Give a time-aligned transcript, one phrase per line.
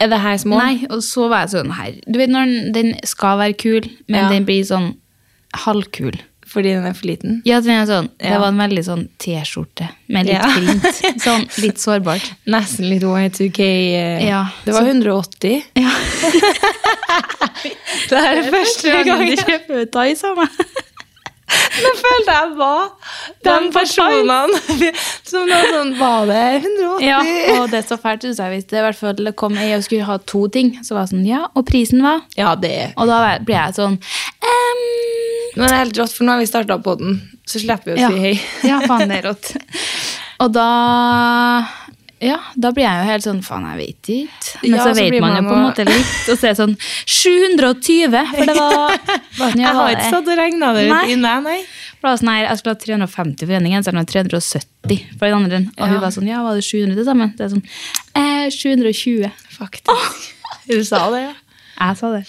[0.00, 0.56] Er det her små?
[0.58, 1.92] Nei, og så var jeg sånn her.
[2.08, 4.28] Du vet når den, den skal være kul, men Ja.
[4.32, 4.94] den blir sånn
[5.66, 6.16] halvkul.
[6.50, 7.42] Fordi den er for liten?
[7.46, 10.48] Ja, den er sånn, det var en veldig sånn T-skjorte med litt Ja.
[10.56, 11.20] print.
[11.22, 12.24] Sånn litt sårbart.
[12.50, 13.60] Nesten litt Y2K.
[13.94, 15.62] eh, Ja, Det var så- 180.
[15.76, 15.92] Ja.
[18.10, 20.48] Det er det første gangen du kjøper Thais av meg.
[21.80, 22.88] Nå følte jeg var
[23.46, 24.90] de personene
[25.30, 27.04] som da sånn Var det 180?
[27.06, 27.20] Ja,
[27.56, 28.54] og det er så fælt, syns jeg.
[28.54, 31.14] Hvis det i hvert fall kom ei og skulle ha to ting, så var jeg
[31.14, 32.24] sånn, ja, og prisen var?
[32.38, 33.98] Ja, det Og da ble jeg sånn,
[34.50, 34.86] ehm,
[35.56, 37.98] Men det er helt rått, for nå har vi starta på den, så slipper vi
[37.98, 38.34] å ja, si hei.
[38.70, 39.54] ja, faen, det er rått.
[40.40, 40.68] Og da,
[42.20, 44.58] ja, da blir jeg jo helt sånn, faen, jeg vet ikke.
[44.62, 46.52] Men Ja, så så vet man, man jo på en måte litt, og så er
[46.52, 46.74] det sånn,
[47.08, 48.96] 720, for det var...
[49.60, 51.04] Jeg har ikke satt og regna det ut Nei.
[51.14, 51.56] inne, nei.
[51.96, 55.24] For det var sånn her, jeg skulle ha 350 for ene genseren og 370 for
[55.26, 55.60] den andre.
[55.76, 57.32] Og hun var sånn, ja, var det 700 til sammen?
[57.36, 57.64] Det er sånn,
[58.20, 59.30] eh, 720.
[59.56, 60.28] Faktisk.
[60.70, 61.32] Du sa det, ja.
[61.80, 62.24] Jeg sa det.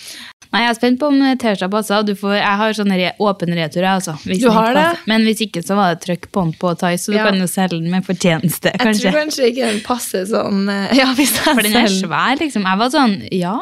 [0.51, 4.17] Nei, jeg er spent på om T-skjorta får, jeg har sånn re, åpen retur, altså.
[4.27, 4.87] Du har det?
[5.07, 7.25] Men hvis ikke, så var det trykk på den på Thais, så du Ja.
[7.29, 9.11] kan jo selge den med fortjeneste, Jeg kanskje.
[9.11, 12.63] tror kanskje ikke den passer sånn eh, Ja, hvis jeg For den er svær, liksom.
[12.67, 13.59] Jeg var sånn, ja.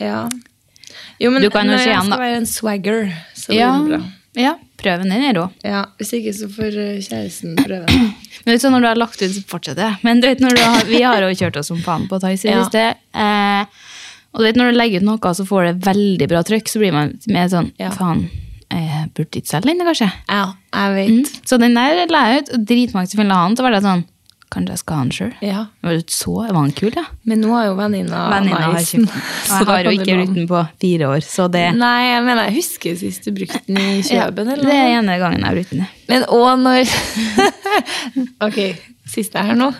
[0.00, 0.28] Ja.
[1.20, 2.16] Jo, men Du kan jo se jeg den, da.
[2.16, 4.02] skal være en swagger, så Ja, blir bra.
[4.34, 5.44] ja prøven den er rå.
[5.62, 7.86] Ja, Hvis ikke, så får eh, kjæresten prøve.
[7.86, 8.14] den.
[8.46, 9.96] Men sånn når du har lagt ut, så fortsetter jeg.
[10.02, 12.44] Men du vet, når du har, vi har jo kjørt oss som faen på Thais
[12.44, 12.64] i det Ja.
[12.64, 12.96] siste.
[13.14, 13.64] Eh,
[14.32, 16.80] og du vet, når du legger ut noe, så får det veldig bra trykk, så
[16.82, 17.90] blir man mer sånn, Ja.
[17.90, 18.28] faen,
[18.72, 20.08] jeg burde ikke selge den, kanskje.
[20.28, 21.10] Ja, jeg vet.
[21.12, 21.42] Mm.
[21.44, 23.82] Så den der la jeg ut, og dritmange som ville ha den, så var det
[23.84, 24.04] sånn,
[24.52, 25.36] kanskje jeg skal ha den selv?
[25.44, 25.60] Ja.
[25.84, 27.04] Var det så, var den kul, ja?
[27.28, 29.22] Men nå har jo venninna Venninna har kjøpt den,
[29.52, 32.48] Og jeg har jo ikke brukt den på fire år, så det, Nei, jeg mener,
[32.48, 35.56] jeg husker sist du brukte den i kjøben, eller det er ene gangen jeg har
[35.60, 35.86] brukt den.
[36.08, 36.92] Men òg når
[38.48, 38.58] Ok,
[39.08, 39.70] siste her nå.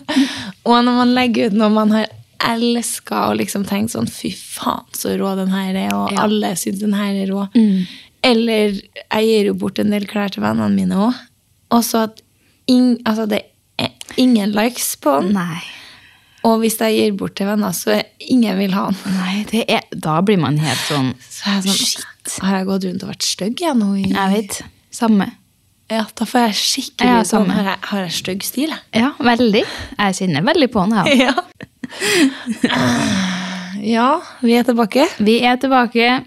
[0.65, 2.09] Og når man legger ut når man har
[2.49, 6.23] elska og liksom tenkt sånn Fy faen, så rå den her er, og Ja.
[6.25, 7.49] alle syns den her er rå.
[8.23, 11.15] Eller jeg gir jo bort en del klær til vennene mine òg.
[11.73, 12.21] Og så at
[12.71, 13.43] ing, altså det
[13.79, 15.33] er ingen likes på den.
[15.35, 15.63] Nei.
[16.45, 19.15] Og hvis jeg gir bort til venner, så ingen vil ha den.
[19.17, 22.39] Nei, det er, da blir man helt sånn, Så sånn, Shit.
[22.43, 23.93] Har jeg gått rundt og vært stygg jeg nå?
[23.99, 24.61] I, jeg vet,
[24.95, 25.33] samme.
[25.91, 28.71] Ja, da får jeg skikkelig Ja, sånn, har jeg, har jeg stygg stil?
[28.95, 29.65] Ja, veldig.
[29.99, 31.33] Jeg kjenner veldig på den Ja.
[31.33, 31.35] Ja.
[33.95, 34.11] ja,
[34.41, 35.09] vi er tilbake.
[35.19, 36.21] Vi er tilbake.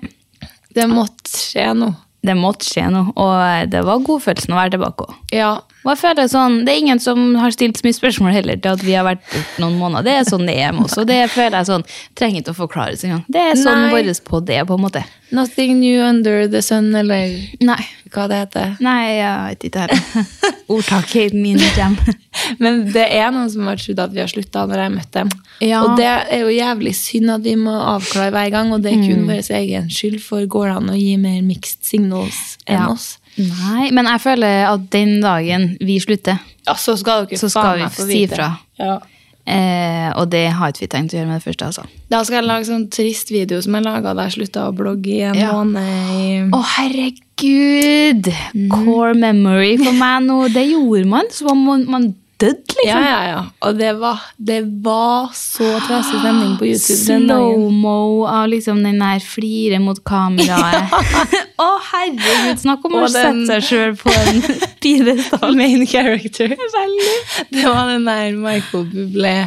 [0.75, 2.01] Det måtte skje noe.
[2.25, 5.17] Det måtte skje noe, og det var godfølelsen å være tilbake også.
[5.35, 5.51] Ja.
[5.85, 8.71] Og jeg føler sånn, Det er ingen som har stilt så mye spørsmål heller til
[8.73, 10.07] at vi har vært borte noen måneder.
[10.07, 11.85] Det er sånn det er med oss, og det føler jeg sånn,
[12.17, 13.21] trenger ikke å forklares engang.
[13.29, 15.03] Det er sånn vår på det, på en måte.
[15.35, 17.79] Nothing new under the sun, eller Nei,
[18.13, 18.75] hva det heter.
[18.81, 20.29] Nei jeg vet ikke heller.
[20.75, 22.17] Ordtaket min kommer.
[22.63, 25.33] Men det er noen som har trodd at vi har slutta når jeg møtte dem.
[25.65, 25.83] Ja.
[25.85, 29.05] Og det er jo jævlig synd at vi må avklare hver gang, og det er
[29.05, 32.89] kun vår egen skyld, for går det an å gi mer mixed signals enn Ja.
[32.93, 33.17] oss?
[33.37, 37.77] Nei, men jeg føler at den dagen vi slutter, Ja, så skal dere så skal
[37.81, 38.35] vi si ifra.
[38.77, 38.85] fra.
[38.85, 38.99] Ja.
[39.45, 41.83] Eh, og det har ikke vi tenkt å gjøre med det første, altså.
[42.09, 45.11] Da skal jeg lage sånn trist video som jeg laga da jeg slutta å blogge
[45.13, 45.51] i en Ja.
[45.53, 46.49] måned.
[46.49, 48.31] Å, oh, herregud!
[48.71, 50.39] Core memory for meg nå.
[50.53, 52.89] Det gjorde man, så man, man dødd, liksom.
[52.89, 53.41] Ja, ja, ja.
[53.65, 57.51] Og det var, det var så trasig stemning på YouTube den dagen.
[57.55, 60.95] Slow-mo av liksom den der flire mot kameraet.
[61.65, 62.61] Å, herregud!
[62.61, 64.41] Snakk om å sette seg sjøl på en
[64.83, 65.55] pidestall.
[65.55, 66.55] Main character.
[66.55, 69.37] Det var den der Michael Bublé.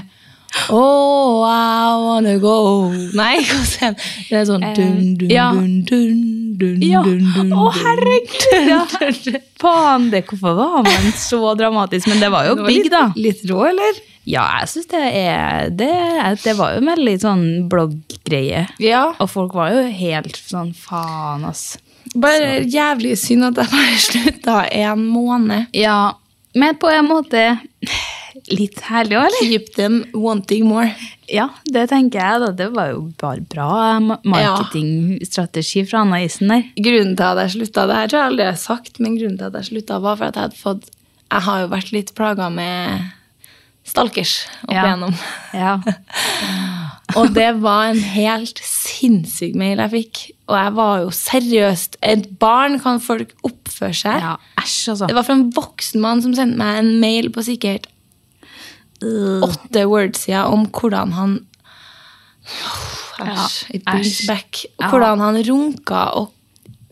[0.70, 3.98] Oh, I wanna go Nei, hva sier han?
[4.30, 5.50] Det er sånn dun, dun, ja.
[5.52, 6.22] dun, dun,
[6.58, 7.00] dun, Ja.
[7.06, 8.68] dun, dun, Å, herregud!
[8.68, 8.82] Ja.
[9.62, 12.06] Faen, det, hvorfor var man så dramatisk?
[12.10, 13.04] Men det var jo Det var big, litt, da.
[13.16, 13.98] Litt rå, eller?
[14.28, 15.90] Ja, jeg syns det er det,
[16.44, 18.66] det var jo en veldig sånn blogggreie.
[18.82, 19.06] Ja.
[19.22, 21.78] Og folk var jo helt sånn faen, ass.
[22.14, 25.66] Bare jævlig synd at jeg bare slutta en måned.
[25.76, 26.14] Ja,
[26.58, 27.42] men på en måte
[28.52, 29.48] litt herlig òg, eller?
[29.48, 30.92] Keep them wanting more.
[31.28, 32.40] Ja, det tenker jeg.
[32.40, 32.50] da.
[32.56, 36.62] Det var jo bare bra marketingstrategi fra Anna Isen der.
[36.78, 39.38] Grunnen til at jeg slutta, det her tror jeg aldri jeg har sagt, men grunnen
[39.40, 40.88] til at jeg slutta, var for at jeg hadde fått
[41.28, 43.02] Jeg har jo vært litt plaga med
[43.88, 44.84] stalkers opp Ja.
[44.86, 45.14] igjennom.
[45.52, 45.74] Ja.
[47.18, 50.22] Og det var en helt sinnssyk mail jeg fikk.
[50.48, 54.20] Og jeg var jo seriøst Et barn kan folk oppføre seg.
[54.24, 54.34] ja.
[54.60, 55.06] Æsj, altså.
[55.08, 57.86] Det var fra en voksen mann som sendte meg en mail på sikkert
[59.02, 59.84] åtte
[60.16, 61.38] siden om hvordan han
[63.18, 63.74] Æsj.
[63.74, 64.26] It æsj.
[64.26, 64.64] back.
[64.90, 66.32] Hvordan han runka og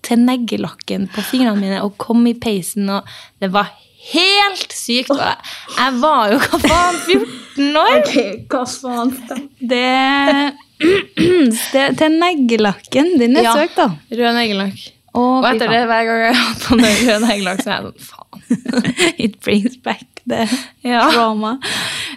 [0.07, 3.07] til neglelakken på fingrene mine og kom i peisen, og
[3.43, 3.73] det var
[4.13, 5.11] helt sykt.
[5.11, 8.03] Og jeg, var jo hva faen 14 år!
[8.53, 9.15] hva faen?
[9.59, 10.53] Det,
[11.73, 13.17] det Til neglelakken.
[13.19, 13.57] Den er Ja.
[13.57, 13.89] søkt, da.
[14.13, 14.93] Rød neglelakk.
[15.17, 17.77] Og, Og etter det, hver gang jeg har hatt på meg rød neglelakk, så er
[17.81, 18.26] jeg sånn faen.
[19.25, 20.47] It brings back the
[20.85, 21.09] Ja.
[21.13, 21.57] trauma.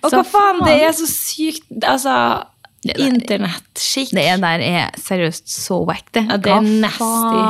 [0.04, 2.14] Og Så hva faen, det er så sykt Altså,
[2.86, 4.14] Det internettskikk.
[4.16, 6.26] Det der er seriøst så wack, det.
[6.30, 7.42] Ja, det er nasty.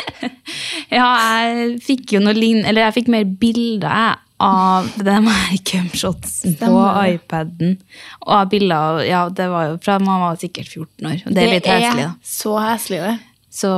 [0.98, 1.06] ja,
[1.44, 2.62] jeg fikk jo noe lign...
[2.64, 6.70] Eller jeg fikk mer bilder jeg, av de her cumshotsen på
[7.12, 7.74] iPaden.
[8.24, 11.18] Og av bilder av Ja, det var jo fra man var sikkert 14 år.
[11.26, 12.14] og Det er litt heslig, da.
[12.24, 13.18] så heslig, det.
[13.60, 13.70] Så,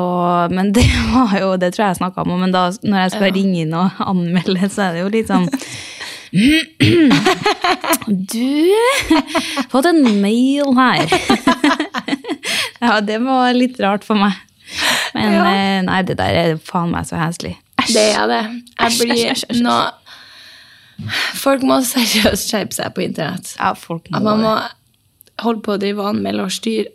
[0.54, 0.84] men det
[1.14, 3.72] var jo, det tror jeg jeg snakka om, men da når jeg skal ringe inn
[3.74, 5.48] og anmelde, så er det jo litt sånn
[8.32, 8.72] Du
[9.72, 11.06] fått en mail her.
[12.82, 14.38] ja, det var litt rart for meg.
[15.14, 15.44] Men Ja.
[15.52, 17.56] eh, nei, det der er faen meg så heslig.
[17.82, 17.92] Æsj.
[17.96, 18.42] Det er det.
[18.80, 19.62] Jeg blir æsj, æsj.
[19.66, 19.78] nå
[21.34, 23.56] Folk må seriøst skjerpe seg på internett.
[23.58, 24.52] Ja, folk må, At man må
[25.42, 26.86] holde på å drive og anmelde og styre.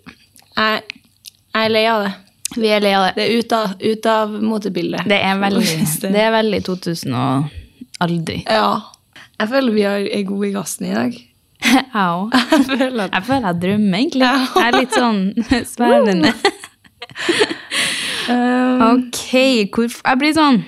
[0.56, 0.82] Jeg,
[1.54, 2.14] jeg er lei av det.
[2.56, 3.14] Vi er lei av det.
[3.18, 5.08] Det er ut av, ut av motebildet.
[5.10, 5.66] Det er veldig,
[6.14, 7.50] det- er veldig 2000 og
[8.06, 8.38] aldri.
[8.48, 8.70] Ja.
[9.38, 11.18] Jeg føler vi er gode i gassen i dag.
[11.68, 12.32] Jeg òg.
[12.54, 14.30] Jeg føler Jeg føler jeg drømmer, egentlig.
[14.30, 15.22] Jeg er litt sånn
[15.66, 16.34] svevende.
[18.30, 19.22] um, Ok,
[19.74, 20.60] hvor, jeg blir sånn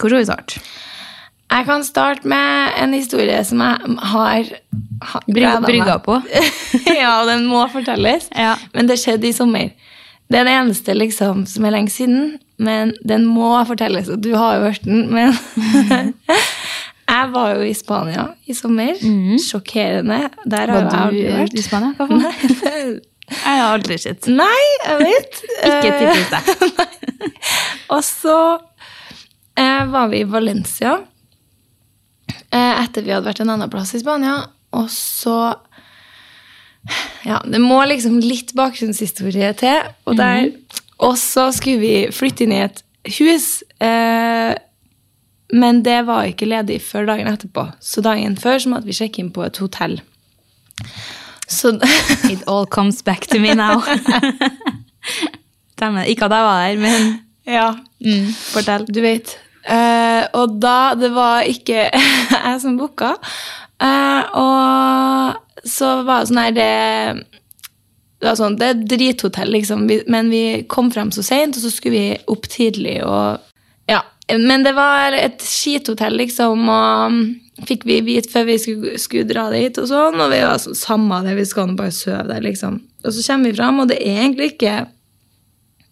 [0.00, 0.62] Hvor skal vi starte?
[1.46, 4.48] Jeg kan starte med en historie som jeg har,
[5.12, 6.16] har Brygga, på?
[6.90, 8.26] ja, den må fortelles.
[8.34, 8.56] Ja.
[8.74, 9.68] Men det skjedde i sommer.
[10.26, 14.08] Det er det eneste liksom, som er lenge siden, men den må fortelles.
[14.18, 15.34] Du har jo hørt den, men
[17.06, 18.96] Jeg var jo i Spania i sommer.
[19.38, 20.24] Sjokkerende.
[20.42, 20.88] Der har.
[20.88, 21.54] Var jeg du aldri vært.
[21.54, 22.08] i Spania?
[22.10, 22.32] Nei,
[23.30, 24.26] Jeg har aldri sett.
[24.26, 25.38] Nei, jeg vet.
[25.70, 27.30] Ikke typisk deg.
[27.94, 28.36] Og så
[29.54, 30.96] eh, var vi i Valencia
[32.50, 34.40] eh, etter vi hadde vært en annen plass i Spania.
[34.74, 35.36] Og så
[37.26, 39.88] Ja, det må liksom litt bakgrunnshistorie til.
[40.06, 40.50] Og, der,
[41.02, 42.82] og så skulle vi flytte inn i et
[43.18, 43.48] hus.
[43.82, 44.52] Eh,
[45.56, 47.68] men det var ikke ledig før dagen etterpå.
[47.82, 49.98] Så dagen før så måtte vi sjekke inn på et hotell.
[51.46, 51.76] Så
[52.32, 53.82] It all comes back to me now.
[55.76, 56.06] Stemmer.
[56.08, 57.12] Ikke at jeg var der, men
[57.46, 57.66] Ja.
[58.02, 58.86] mm, fortell.
[58.90, 59.36] Du vet.
[59.66, 61.88] Eh, og da Det var ikke
[62.46, 63.12] jeg som booka.
[63.82, 66.68] Eh, og så var det sånn her det,
[68.20, 69.86] det var sånn, det er drithotell, liksom.
[70.12, 73.00] Men vi kom frem så seint, og så skulle vi opp tidlig.
[73.04, 73.42] Og,
[73.90, 74.02] ja.
[74.32, 76.68] Men det var et skithotell, liksom.
[76.72, 80.18] Og fikk vi vite før vi skulle, skulle dra dit, og sånn.
[80.20, 82.80] Og vi var sånn Samme det, vi skal nå bare sove der, liksom.
[83.04, 84.78] Og så kommer vi fram, og det er egentlig ikke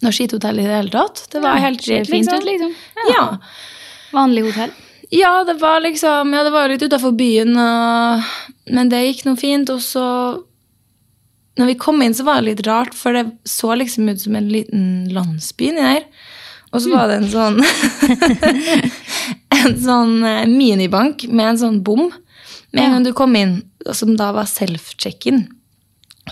[0.04, 1.26] noe skithotell i det hele tatt.
[1.32, 2.40] Det var Ja, helt ser fint liksom.
[2.40, 2.74] ut, liksom.
[3.12, 3.26] Ja.
[4.14, 4.72] Vanlig hotell.
[5.14, 8.24] Ja, det var liksom Ja, det var litt utafor byen, og,
[8.74, 9.70] men det gikk noe fint.
[9.70, 10.02] Og så
[11.60, 14.34] Når vi kom inn, så var det litt rart, for det så liksom ut som
[14.40, 16.08] en liten landsby inni der.
[16.74, 17.60] Og så var det en sånn
[19.54, 22.08] En sånn eh, minibank med en sånn bom.
[22.74, 23.60] Med en gang du kom inn,
[23.94, 25.44] som da var self-check-in.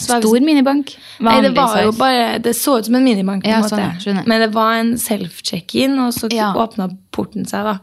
[0.01, 0.95] Stor minibank.
[1.21, 4.03] Nei, det var jo bare Det så ut som en minibank, på en Ja, måte.
[4.03, 4.23] sånn.
[4.27, 6.51] Men det var en self-check-in, og så Ja.
[6.57, 7.79] åpna porten seg, da.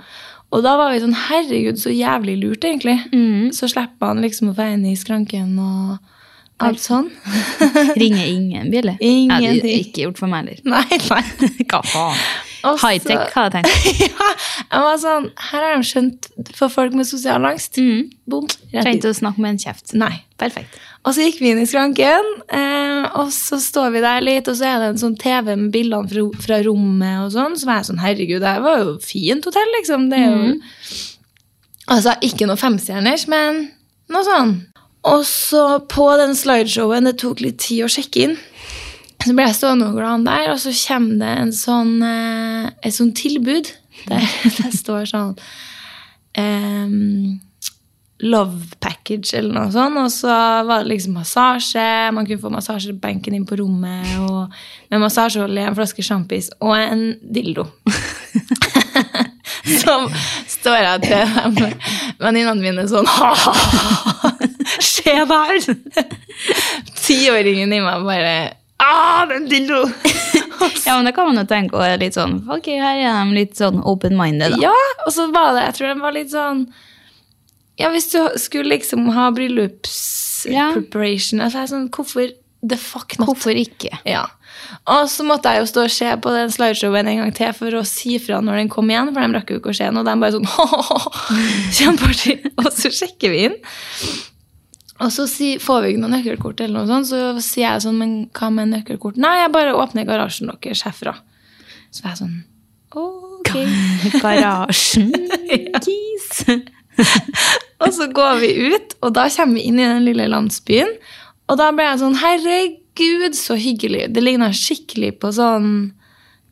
[0.50, 2.98] Og da var vi sånn Herregud, så jævlig lurt, egentlig.
[3.14, 3.52] Mm.
[3.56, 6.00] Så slipper man liksom å være inne i skranken og
[6.66, 7.10] alt sånn.
[8.02, 8.96] Ringer ingen bjelle.
[9.00, 9.46] Ingenting.
[9.46, 10.64] Ja, det er ikke gjort for meg heller.
[10.68, 11.60] Nei, nei.
[11.70, 12.24] Hva faen?
[12.60, 14.02] High-tech, hadde jeg tenkt.
[14.10, 14.32] ja,
[14.66, 16.28] jeg var sånn Her har de skjønt
[16.58, 17.80] for folk med sosial angst.
[18.28, 18.50] Bom.
[18.74, 19.94] Rett Trengte å snakke med en kjeft.
[19.96, 20.12] Nei.
[20.40, 20.76] Perfekt.
[21.08, 24.58] Og så gikk vi inn i skranken, eh, og så står vi der litt, og
[24.60, 27.56] så er det en sånn TV med bildene fra, fra rommet og sånn.
[27.56, 30.10] Så var jeg sånn, herregud, det her var jo fint hotell, liksom.
[30.12, 30.58] Det er jo
[31.90, 33.64] Altså, ikke noe femstjerners, men
[34.14, 34.52] noe sånn.
[35.10, 38.36] Og så på den slideshowen, det tok litt tid å sjekke inn,
[39.24, 42.96] så ble jeg stående og glad der, og så kommer det en sånn, eh, et
[42.96, 43.72] sånt tilbud,
[44.06, 44.28] der
[44.60, 45.34] det står sånn
[46.40, 47.40] ehm,
[48.20, 49.98] love package eller noe sånt.
[50.02, 50.34] Og så
[50.68, 51.88] var det liksom massasje.
[52.16, 54.12] Man kunne få massasje på benken inn på rommet.
[54.26, 54.52] Og
[54.92, 57.68] med massasjeolje, en flaske sjampis og en dildo.
[59.82, 60.08] Som
[60.48, 61.70] står jeg til de
[62.22, 64.32] venninnene mine sånn «Ha-ha-ha,
[65.30, 65.68] der!
[67.04, 68.34] Tiåringen i meg bare
[68.80, 69.82] Ah, den dildo!
[70.86, 73.60] Ja, men da kan man jo tenke og litt sånn Ok, her er de litt
[73.60, 74.56] sånn open-minded.
[74.64, 76.64] Ja, og så var det Jeg tror den var litt sånn
[77.80, 81.46] Ja, hvis du skulle liksom ha bryllupspreparation Ja.
[81.48, 82.26] altså, sånn, Hvorfor
[82.68, 83.28] the fuck not?
[83.30, 83.90] Hvorfor ikke?
[84.06, 84.26] Ja.
[84.90, 87.72] Og så måtte jeg jo stå og se på den slideshowen en gang til for
[87.80, 90.00] å si fra når den kom igjen, for de rakk jo ikke å se den,
[90.02, 90.50] og de bare sånn
[91.78, 92.36] Kjempeartig.
[92.60, 93.56] Og så sjekker vi inn.
[95.00, 98.00] Og så si, får vi ikke noe nøkkelkort, eller noe sånt, så sier jeg sånn,
[98.02, 99.16] men hva med nøkkelkort?
[99.22, 101.14] Nei, jeg bare åpner garasjen deres herfra.
[101.96, 102.38] Så var jeg sånn
[103.00, 103.52] Ok.
[104.20, 105.14] Garasjen.
[105.86, 106.44] Kis.
[107.84, 110.90] Og så går vi ut, og da kommer vi inn i den lille landsbyen.
[111.50, 114.10] Og da ble jeg sånn Herregud, så hyggelig.
[114.14, 115.72] Det ligna skikkelig på sånn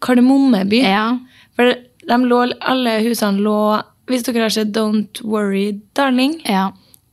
[0.03, 0.81] Kardemommeby.
[0.85, 1.17] Ja.
[1.57, 1.75] For
[2.07, 3.59] de lå, alle husene lå
[4.07, 6.69] Hvis dere har sett Don't Worry, Darling ja.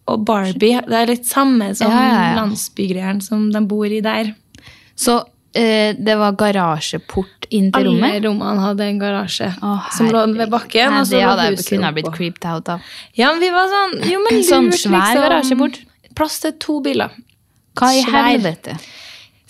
[0.07, 4.35] og Barbie Det er litt samme som Ja, ja, landsbygreieren som de bor i der.
[4.95, 5.19] Så
[5.55, 8.25] det var garasjeport inn til Alle rommet?
[8.25, 10.91] rommene hadde en garasje Å, som lå ved bakken.
[10.91, 12.89] Nei, det hadde jeg kunne blitt creeped out av.
[13.15, 15.23] Ja, men vi var sånn Jo, men Sånn svær liksom.
[15.23, 15.79] garasjeport?
[16.19, 17.15] Plass til to biler.
[17.79, 18.77] Hva i helvete?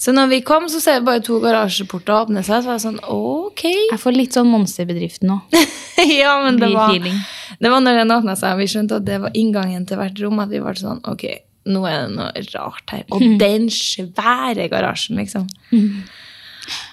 [0.05, 2.65] Så når vi kom, så ser vi bare to garasjeporter åpne seg.
[2.65, 3.63] Så var jeg sånn, ok.
[3.93, 5.39] Jeg får litt sånn monsterbedrift nå.
[6.21, 9.21] ja, men det var, det var når den åpna seg, og vi skjønte at det
[9.23, 11.25] var inngangen til hvert rom, at vi var sånn, ok,
[11.65, 13.05] nå er det noe rart her.
[13.15, 15.49] Og den svære garasjen, liksom.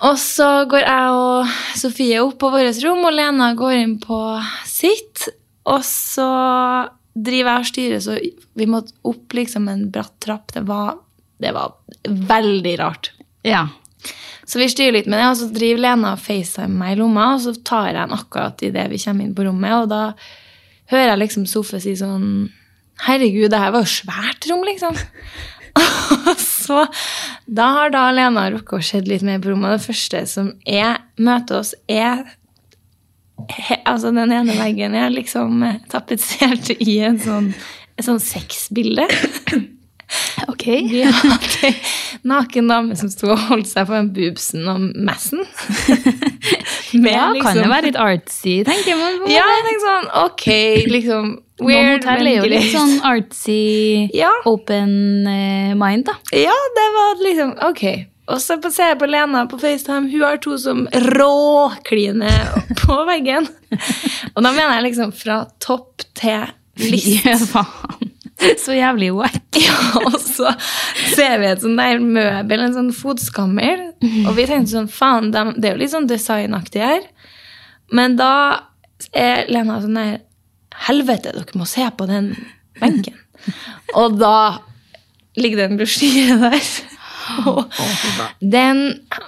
[0.04, 4.20] Og så går jeg og Sofie opp på vårt rom, og Lena går inn på
[4.68, 5.28] sitt.
[5.70, 6.32] Og så
[7.12, 8.18] driver jeg og styrer, så
[8.58, 10.54] vi måtte opp liksom en bratt trapp.
[10.56, 10.96] Det var,
[11.44, 11.75] det var
[12.08, 13.12] veldig rart.
[13.48, 13.68] Ja.
[14.48, 17.34] Så vi styrer litt med det, og så driver Lena og FaceTime meg i lomma,
[17.36, 20.01] og så tar jeg den akkurat idet vi kommer inn på rommet, og da
[20.92, 22.50] hører jeg liksom Sofie si sånn
[23.08, 24.98] Herregud, det her var jo svært rom, liksom.
[26.41, 26.84] Så
[27.48, 29.79] Da har da Lena rukket å se litt mer på rommet.
[29.79, 32.25] Det første som er, møter oss, er
[33.50, 37.51] he, Altså, den ene veggen er liksom eh, tapetsert i en sånn,
[37.98, 39.08] et sånn sexbilde.
[40.51, 40.65] Ok.
[40.91, 41.74] Vi hadde ei
[42.27, 45.41] naken dame som sto og holdt seg på en boobsen og messen.
[46.93, 49.20] Med Ja, kan liksom- jo være litt artsy, tenker man.
[49.24, 50.48] på Ja, jeg tenkte sånn, ok,
[50.91, 51.31] liksom
[51.62, 54.31] Weird, Noen hotell er jo litt sånn artsy, Ja.
[54.50, 56.15] open eh, mind, da.
[56.34, 57.84] Ja, det var liksom Ok.
[58.31, 60.10] Og så ser jeg på Lena på FaceTime.
[60.12, 63.48] Hun har to som råkliner på veggen.
[64.36, 66.46] Og da mener jeg liksom fra topp til
[66.91, 67.25] list.
[67.25, 68.11] Ja, faen.
[68.64, 69.40] Så jævlig wack.
[69.62, 70.52] Ja, og så
[71.14, 73.84] ser vi et sånn der møbel, en sånn fotskammer.
[74.26, 77.06] Og vi tenkte sånn, faen, det er jo litt sånn designaktig her.
[77.94, 78.34] Men da
[79.18, 80.20] er Lena sånn der,
[80.88, 82.32] helvete, dere må se på den
[82.80, 83.18] benken.
[84.00, 84.62] Og da
[85.38, 86.72] ligger det en brosjyre der.
[88.56, 88.82] Den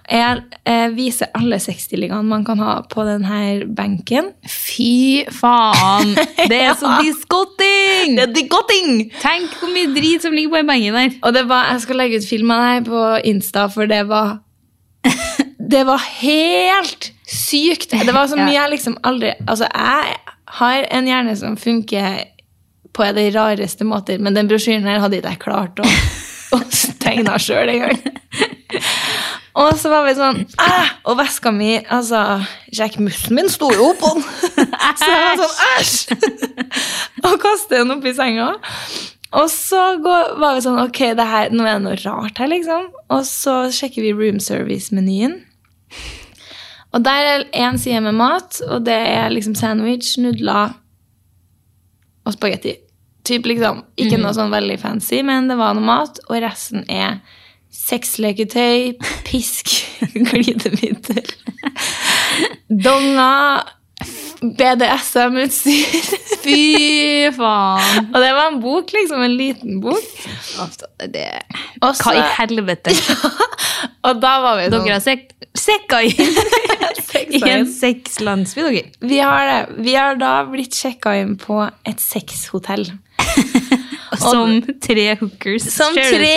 [0.09, 4.31] er, eh, viser alle 60-ligaene man kan ha på denne benken.
[4.50, 6.15] Fy faen!
[6.50, 8.17] Det er så diskotting!
[8.17, 8.93] Det er diskotting!
[9.21, 11.15] Tenk hvor mye drit som ligger på den benken der.
[11.23, 14.39] Og det var, jeg skal legge ut film av deg på Insta, for det var
[15.73, 17.95] Det var helt sykt.
[18.05, 20.17] Det var så mye jeg liksom aldri Altså, jeg
[20.59, 22.25] har en hjerne som funker
[22.93, 25.88] på de rareste måter, men den brosjyren her hadde ikke jeg klart å,
[26.53, 26.59] å
[27.03, 28.00] tegne sjøl engang.
[29.53, 30.93] Og så var vi sånn Æh!
[31.10, 32.41] Og veska mi Altså,
[32.74, 34.24] sjekkmussen min sto jo oppå den.
[35.00, 35.98] så jeg var sånn Æsj!
[37.27, 38.50] og kastet den oppi senga.
[39.33, 42.50] Og så går, var vi sånn Ok, det her, nå er det noe rart her,
[42.51, 42.89] liksom.
[43.13, 45.39] Og så sjekker vi room service-menyen.
[46.93, 50.75] Og der er én side med mat, og det er liksom sandwich, nudler
[52.24, 52.75] og spagetti.
[53.23, 56.19] Typ liksom, Ikke noe sånn veldig fancy, men det var noe mat.
[56.27, 57.21] Og resten er
[57.73, 58.93] sexleketøy,
[59.27, 59.71] pisk,
[60.29, 61.31] glidemiddel,
[62.85, 63.63] donger,
[64.43, 66.09] BDSM-utstyr.
[66.43, 68.09] Fy faen.
[68.09, 69.23] Og det var en bok, liksom.
[69.23, 70.09] En liten bok.
[71.07, 71.29] Det,
[71.79, 72.09] Også...
[72.09, 72.91] hva i helvete?
[74.07, 76.17] Og da var vi sånn Dere har sek sekka inn
[77.33, 78.91] i en sexlandsby, dere.
[78.99, 79.83] Vi har det.
[79.85, 82.87] Vi har da blitt sjekka inn på et sexhotell.
[84.23, 85.65] Som tre hookers.
[85.73, 86.35] Som tre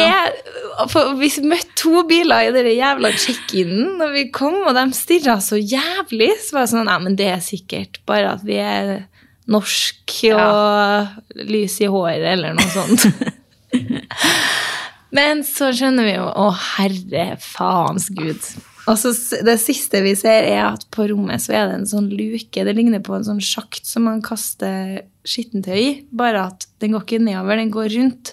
[0.90, 5.38] for Vi møtte to biler i den jævla check-in når vi kom, og de stirra
[5.44, 6.30] så jævlig.
[6.42, 8.94] Så var jeg sånn Nei, men det er sikkert bare at vi er
[9.46, 13.06] norske og lys i håret, eller noe sånt.
[15.16, 18.50] men så skjønner vi jo Å, herre faens gud.
[18.86, 19.10] Og så
[19.44, 22.64] Det siste vi ser, er at på rommet så er det en sånn luke.
[22.64, 27.06] Det ligner på en sånn sjakt som man kaster skittentøy i, bare at den går
[27.06, 28.30] ikke nedover, den går rundt.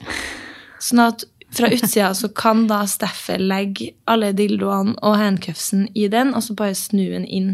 [0.84, 6.34] Sånn at fra utsida så kan da Steffel legge alle dildoene og handcuffsen i den,
[6.34, 7.52] og så bare snu den inn.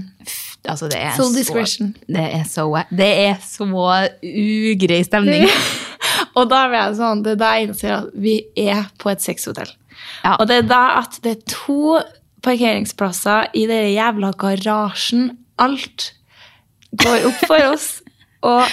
[0.68, 1.92] Altså, det er Full så, discretion.
[2.08, 5.48] Det er så, det er så ugrei stemning.
[6.38, 9.24] og da blir jeg sånn, det er da jeg innser at vi er på et
[9.24, 9.72] sexhotell.
[10.24, 10.38] Ja.
[10.38, 12.00] Og det er da at det er to
[12.46, 15.32] parkeringsplasser i den jævla garasjen.
[15.60, 16.14] Alt
[17.04, 17.90] går opp for oss.
[18.42, 18.64] Og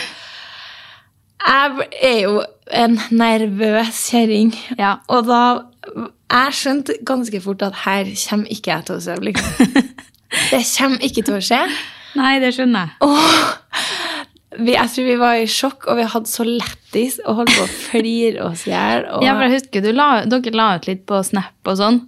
[1.46, 2.42] jeg er jo
[2.74, 4.54] en nervøs kjerring.
[4.78, 4.96] Ja.
[5.08, 5.42] Og da
[6.26, 9.76] Jeg skjønte ganske fort at her kommer ikke jeg til å sove, liksom.
[10.50, 11.60] Det kommer ikke til å skje.
[12.18, 12.96] Nei, det skjønner jeg.
[13.06, 14.15] Vi,
[14.56, 17.72] jeg tror vi var i sjokk, og vi hadde så lættis og holdt på å
[17.90, 19.04] flire oss i hjel.
[19.10, 21.98] og- Ja, for jeg husker la, dere la ut litt på Snap og sånn.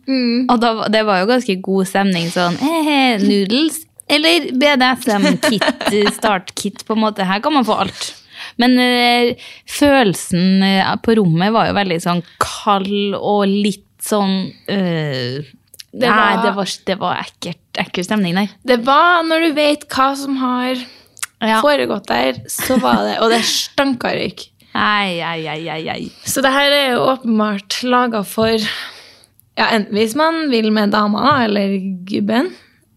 [0.48, 2.30] Og da, det var jo ganske god stemning.
[2.30, 7.26] Sånn eh, noodles eller BDSM-kit, start-kit, på en måte.
[7.28, 8.14] Her kan man få alt.
[8.56, 9.34] Men eh,
[9.68, 15.42] følelsen eh, på rommet var jo veldig sånn kald og litt sånn eh,
[15.90, 18.48] Det Nei, var- det var, det var ekkelt, ekkel stemning der.
[18.64, 20.76] Det var når du vet hva som har
[21.40, 21.60] Ja.
[21.62, 24.48] foregått der, så var det Og det stanka røyk.
[24.74, 26.08] Ei, ei, ei.
[26.26, 28.54] Så det her er jo åpenbart laga for
[29.58, 32.52] ja, enten hvis man vil med dama eller gubben,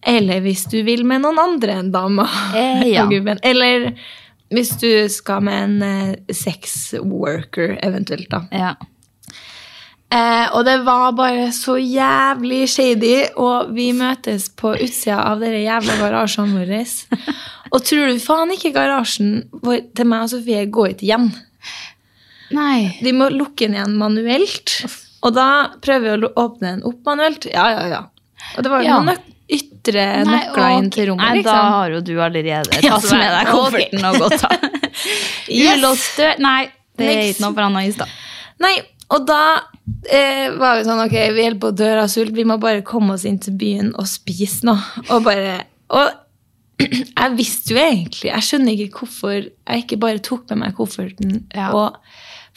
[0.05, 3.05] eller hvis du vil med noen andre enn dama Eh, ja.
[3.05, 3.39] og gubben.
[3.45, 3.91] Eller
[4.53, 8.43] hvis du skal med en eh, sex worker, eventuelt, da.
[8.51, 8.73] Ja.
[10.11, 15.63] Eh, og det var bare så jævlig shady, og vi møtes på utsida av dere
[15.63, 16.83] jævla garasjene våre.
[17.71, 21.29] Og tror du faen ikke garasjen vår til meg og Sofie går ikke igjen?
[22.51, 22.97] Nei.
[23.03, 24.73] De må lukke den igjen manuelt.
[25.23, 25.47] Og da
[25.83, 27.45] prøver vi å åpne den opp manuelt.
[27.51, 28.01] Ja, ja, ja.
[28.57, 28.99] Og det var jo Ja.
[28.99, 29.17] noen
[29.51, 31.71] ytre nøkler inn til rommet, Nei, Da liksom.
[31.75, 34.69] har jo du allerede tatt Ja, med deg kofferten og gått av.
[35.51, 36.17] Yes.
[36.39, 38.07] Nei, det er ikke noe for Anna i stad.
[38.61, 38.73] Nei,
[39.11, 39.39] og da
[40.09, 42.81] eh, var vi sånn, ok, vi holder på å dø av sult, vi må bare
[42.87, 44.79] komme oss inn til byen og spise noe.
[45.09, 46.11] Og bare, og
[47.21, 51.41] jeg visste jo egentlig, jeg skjønner ikke hvorfor jeg ikke bare tok med meg kofferten.
[51.55, 51.71] Ja.
[51.77, 51.97] Og,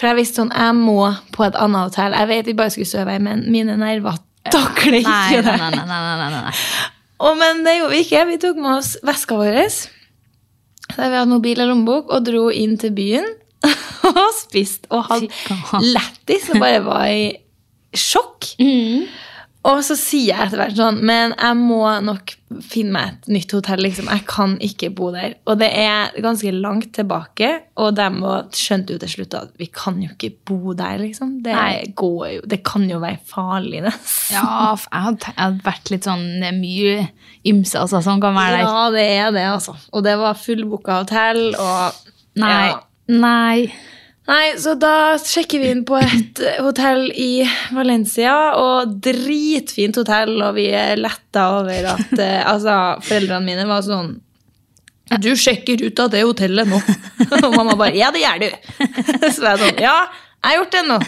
[0.00, 0.98] for jeg visste sånn, jeg må
[1.34, 2.16] på et annet hotell.
[2.18, 4.18] Jeg vet vi bare skulle sove her, men mine nerver
[4.52, 5.56] takler ikke Nei, det.
[5.60, 6.54] nei, nei, nei, nei, nei.
[7.24, 8.24] Og, men det gjorde vi ikke.
[8.32, 9.60] Vi tok med oss veska vår.
[10.94, 13.28] Der vi hadde mobil og lommebok, og dro inn til byen.
[14.10, 17.30] og spiste og hadde lættis og bare var i
[17.96, 18.50] sjokk.
[19.64, 23.54] Og så sier jeg etter hvert sånn Men jeg må nok finne meg et nytt
[23.56, 23.80] hotell.
[23.82, 24.10] liksom.
[24.12, 25.32] Jeg kan ikke bo der.
[25.50, 27.48] Og det er ganske langt tilbake,
[27.82, 28.06] og de
[28.54, 31.40] skjønte jo til slutt at vi kan jo ikke bo der, liksom.
[31.42, 31.56] Det,
[31.98, 34.36] går jo, det kan jo være farlig, nesten.
[34.36, 37.08] Ja, jeg hadde, jeg hadde vært litt sånn Det er mye
[37.50, 38.68] ymse altså, som kan være der.
[38.68, 39.74] Ja, det er det, altså.
[39.90, 42.04] Og det var fullbooka hotell, og
[42.38, 42.68] Nei.
[42.70, 42.78] Ja.
[43.08, 43.58] Nei.
[44.24, 47.44] Nei, så da sjekker vi inn på et hotell i
[47.76, 53.84] Valencia, og dritfint hotell, og vi er letta over at eh, Altså, foreldrene mine var
[53.84, 54.14] sånn
[55.20, 56.80] Du sjekker ut av det hotellet nå.
[57.44, 58.48] Og mamma bare Ja, det gjør du.
[59.34, 59.98] Så jeg sånn Ja,
[60.40, 60.98] jeg har gjort det nå.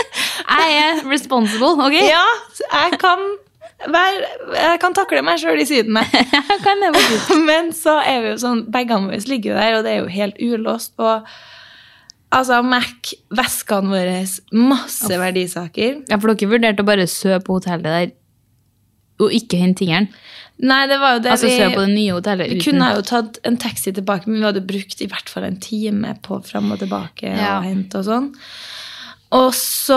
[0.50, 1.94] Jeg er responsible, ok?
[1.94, 2.24] Ja,
[2.58, 3.20] jeg kan
[3.90, 4.16] Vær,
[4.56, 6.24] Jeg kan takle meg sjøl i Syden, jeg.
[7.46, 10.10] Men så er vi jo sånn, begge våre ligger jo der, og det er jo
[10.12, 10.92] helt ulåst.
[11.00, 11.30] Og
[12.34, 14.18] altså, Mac, veskene våre,
[14.56, 16.00] masse verdisaker.
[16.10, 18.16] Ja, for dere vurderte å bare sø på hotellet der
[19.20, 20.08] og ikke hente tingene.
[20.60, 23.04] Nei, det var jo det Altså sø på det nye hotellet Vi uten kunne jo
[23.08, 26.72] tatt en taxi tilbake, men vi hadde brukt i hvert fall en time på fram
[26.72, 27.58] og tilbake Ja.
[27.58, 28.30] og hente og sånn.
[29.36, 29.96] Og så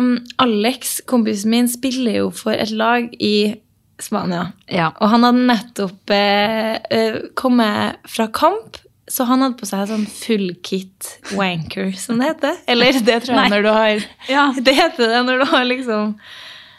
[0.00, 0.08] um,
[0.42, 3.54] Alex, kompisen min, spiller jo for et lag i
[4.02, 4.48] Spania.
[4.68, 4.90] Ja.
[4.98, 10.06] Og han hadde nettopp eh, eh, kommet fra kamp, så han hadde på seg sånn
[10.08, 12.56] full kit wanker, som det heter.
[12.72, 13.48] Eller det tror jeg Nei.
[13.52, 14.44] når du har Ja.
[14.64, 16.14] Det heter det når du har liksom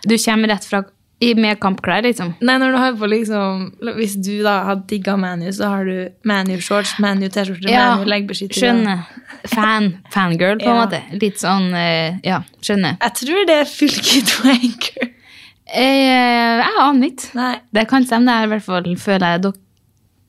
[0.08, 0.84] Du kommer rett fra
[1.36, 2.34] med kampklær, liksom.
[2.44, 3.62] Nei, når du har på liksom
[3.96, 8.60] Hvis du da hadde digga ManU, så har du ManU-shorts, ManU-T-skjorte, Ja, ManU-leggbeskytter.
[8.60, 9.06] Skjønner.
[9.48, 9.88] Fan.
[10.14, 10.86] Fangirl, på en Ja.
[10.86, 11.00] måte.
[11.22, 12.98] Litt sånn eh, Ja, skjønner.
[13.02, 15.12] Jeg tror det er full kit wanker.
[15.66, 17.46] Jeg, jeg aner ikke.
[17.74, 19.65] Det kan stemme, det er i hvert fall føler jeg dere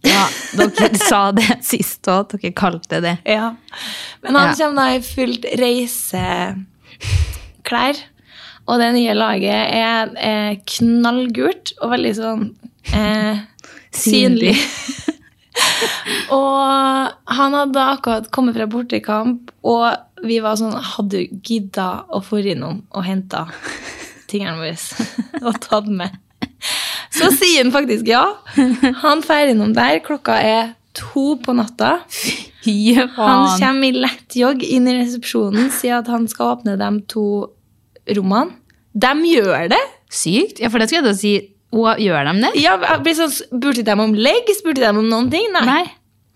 [0.05, 0.27] ja,
[0.59, 3.17] dere sa det sist òg, at dere kalte det det.
[3.37, 3.55] Ja.
[4.23, 4.55] Men han Ja.
[4.59, 6.67] kommer da i fullt reiseklær.
[8.67, 12.43] Og det nye laget er, er knallgult og veldig sånn
[12.93, 13.37] eh,
[13.95, 14.57] synlig.
[16.35, 19.87] og han hadde akkurat kommet fra bortekamp, og
[20.27, 23.45] vi var sånn Hadde du gidda å få innom og hente
[24.31, 24.77] tingene våre
[25.47, 26.11] og tatt med?
[27.17, 28.25] Så sier han faktisk ja.
[29.03, 30.01] Han drar innom der.
[30.05, 31.99] Klokka er to på natta.
[33.17, 37.27] Han kommer i lett jogg inn i resepsjonen, sier at han skal åpne de to
[38.17, 38.57] rommene.
[38.97, 39.83] De gjør det!
[40.11, 40.61] Sykt.
[40.63, 41.35] Ja, for det skulle jeg å si.
[41.77, 42.53] Og gjør de det?
[42.63, 42.77] Ja,
[43.19, 44.49] sånn, Spurte de om legg?
[44.57, 45.51] Spurte de om noen ting?
[45.53, 45.65] Nei.
[45.69, 45.83] Nei.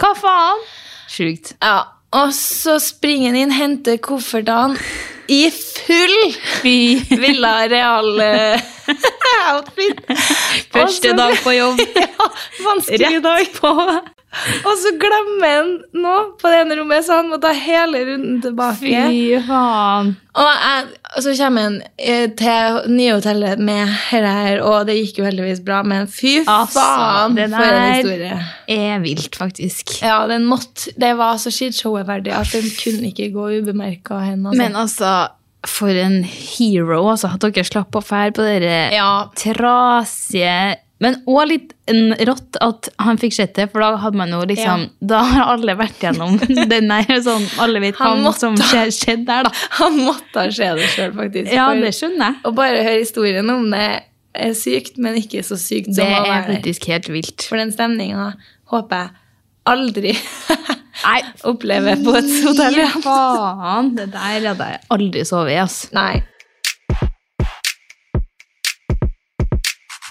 [0.00, 0.62] Hva faen?
[1.10, 1.54] Sjukt.
[1.62, 1.78] Ja,
[2.16, 4.78] Og så springer han inn, henter koffertene
[5.30, 7.00] i full Fy.
[7.08, 8.58] Villa Real-outfit.
[10.74, 11.80] Første dag på jobb.
[12.02, 12.30] Ja,
[12.64, 13.46] vanskelig dag.
[13.60, 14.00] på.
[14.68, 18.36] Og så glemmer han nå på det ene rommet, så han må ta hele runden
[18.44, 18.78] tilbake.
[18.78, 20.12] Fy faen.
[20.38, 20.84] Og jeg,
[21.16, 25.26] og så kommer han eh, til nye hotellet med dette her, og det gikk jo
[25.26, 29.96] heldigvis bra, men fy Altså, faen det for en der- Er vilt, faktisk.
[30.04, 34.22] Ja, den måtte, det var så shitshowet verdig at den kunne ikke gå ubemerket av
[34.28, 34.52] henne.
[34.52, 34.62] Altså.
[34.62, 35.14] Men altså,
[35.66, 37.34] for en hero, altså.
[37.34, 40.54] At dere slapp å fære på dere ja, trasige
[41.00, 44.40] Men òg litt en rått at han fikk sett det, for da hadde man jo
[44.44, 46.34] liksom Da har alle vært gjennom
[46.74, 48.42] den der sånn Alle vet hva Han måtte.
[48.42, 49.52] som skje- skjedde der, da.
[49.80, 51.48] han måtte ha skjedd det sjøl, faktisk.
[51.56, 52.38] Ja, For- det skjønner jeg.
[52.44, 53.86] Og bare høre historien om det
[54.40, 57.46] er sykt, men ikke så sykt som Det er faktisk helt vilt.
[57.48, 58.28] For den stemninga
[58.70, 59.10] håper jeg
[59.72, 60.12] aldri
[61.00, 62.74] Nei, opplever på et hotell.
[62.76, 63.86] Ja, faen!
[63.96, 65.78] Det der hadde jeg aldri sovet i, ass.
[65.96, 66.20] Nei.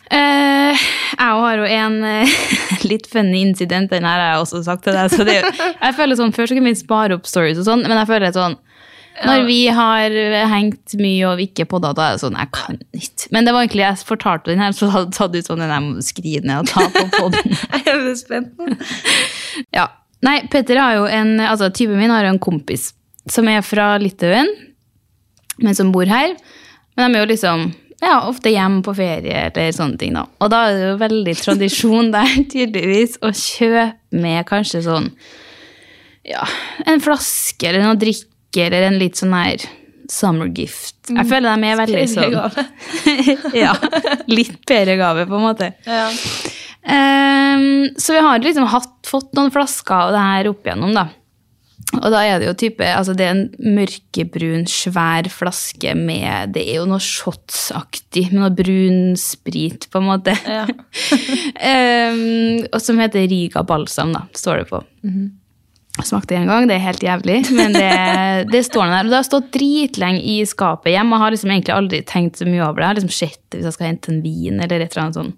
[0.09, 0.85] Eh,
[1.19, 2.31] jeg har jo en eh,
[2.89, 5.11] litt funny incident, den her har jeg også sagt til deg.
[5.13, 5.37] Så det,
[5.85, 8.33] jeg føler sånn, Før så kunne vi spare opp stories og sånn, men jeg føler
[8.33, 8.57] sånn
[9.27, 10.15] Når vi har
[10.49, 13.29] hengt mye og vi ikke podda, da er det sånn Jeg kan ikke.
[13.35, 16.05] Men det var egentlig jeg fortalte den her, så hadde sa du sånn jeg må
[16.05, 17.57] skrive ned og ta på podden.
[17.75, 18.73] Jeg er spent nå.
[19.75, 19.89] Ja.
[20.25, 22.89] Nei, Petter har jo en Altså, typen min har jo en kompis
[23.29, 24.49] som er fra Litauen,
[25.61, 26.33] men som bor her.
[26.97, 27.67] Men de er jo liksom
[28.01, 30.25] ja, ofte hjemme på ferie eller sånne ting, da.
[30.39, 33.89] Og da er det jo veldig tradisjon der, tydeligvis, å kjøpe
[34.23, 35.11] med kanskje sånn
[36.27, 36.45] Ja,
[36.89, 39.67] en flaske eller noe drikke eller en litt sånn her
[40.09, 40.95] summer gift.
[41.11, 42.37] Jeg føler de er veldig sånn.
[43.63, 43.75] Ja.
[44.29, 45.69] Litt feriegave, på en måte.
[45.85, 46.07] Ja.
[46.89, 51.05] Um, så vi har liksom hatt, fått noen flasker av det her opp igjennom, da.
[51.97, 56.63] Og da er det jo type Altså, det er en mørkebrun, svær flaske med Det
[56.67, 60.35] er jo noe shotsaktig, med noe brun sprit, på en måte.
[60.45, 60.65] Ja.
[60.69, 64.83] um, og som heter Riga balsam, da, står det på.
[65.99, 67.89] Jeg Smakte en gang, det er helt jævlig, men det,
[68.53, 69.07] det står der.
[69.07, 72.47] Og det har stått dritlenge i skapet hjemme, og har liksom egentlig aldri tenkt så
[72.47, 72.85] mye over det.
[72.85, 75.19] Jeg har liksom sett det hvis jeg skal hente en vin eller et eller annet
[75.19, 75.35] sånt.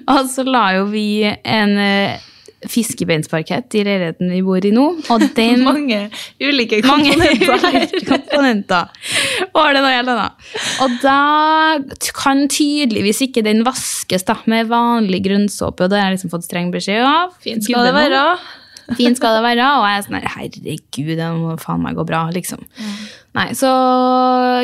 [0.12, 2.26] og så la jo vi en eh,
[2.68, 6.02] fiskebeinsparkett i leiligheten vi bor i nå, og den Mange
[6.42, 7.78] ulike komponenter her.
[7.80, 8.90] ulike komponenter.
[9.54, 10.48] Var det noe helt annet?
[10.84, 11.18] Og da
[12.16, 16.48] kan tydeligvis ikke den vaskes da, med vanlig grønnsåpe, og det har jeg liksom fått
[16.48, 17.36] streng beskjed av.
[17.44, 18.24] Fint skal det være.
[18.98, 22.24] Fint skal det være, og jeg er sånn herregud, det må faen meg gå bra,
[22.34, 22.64] liksom.
[23.38, 23.70] Nei, så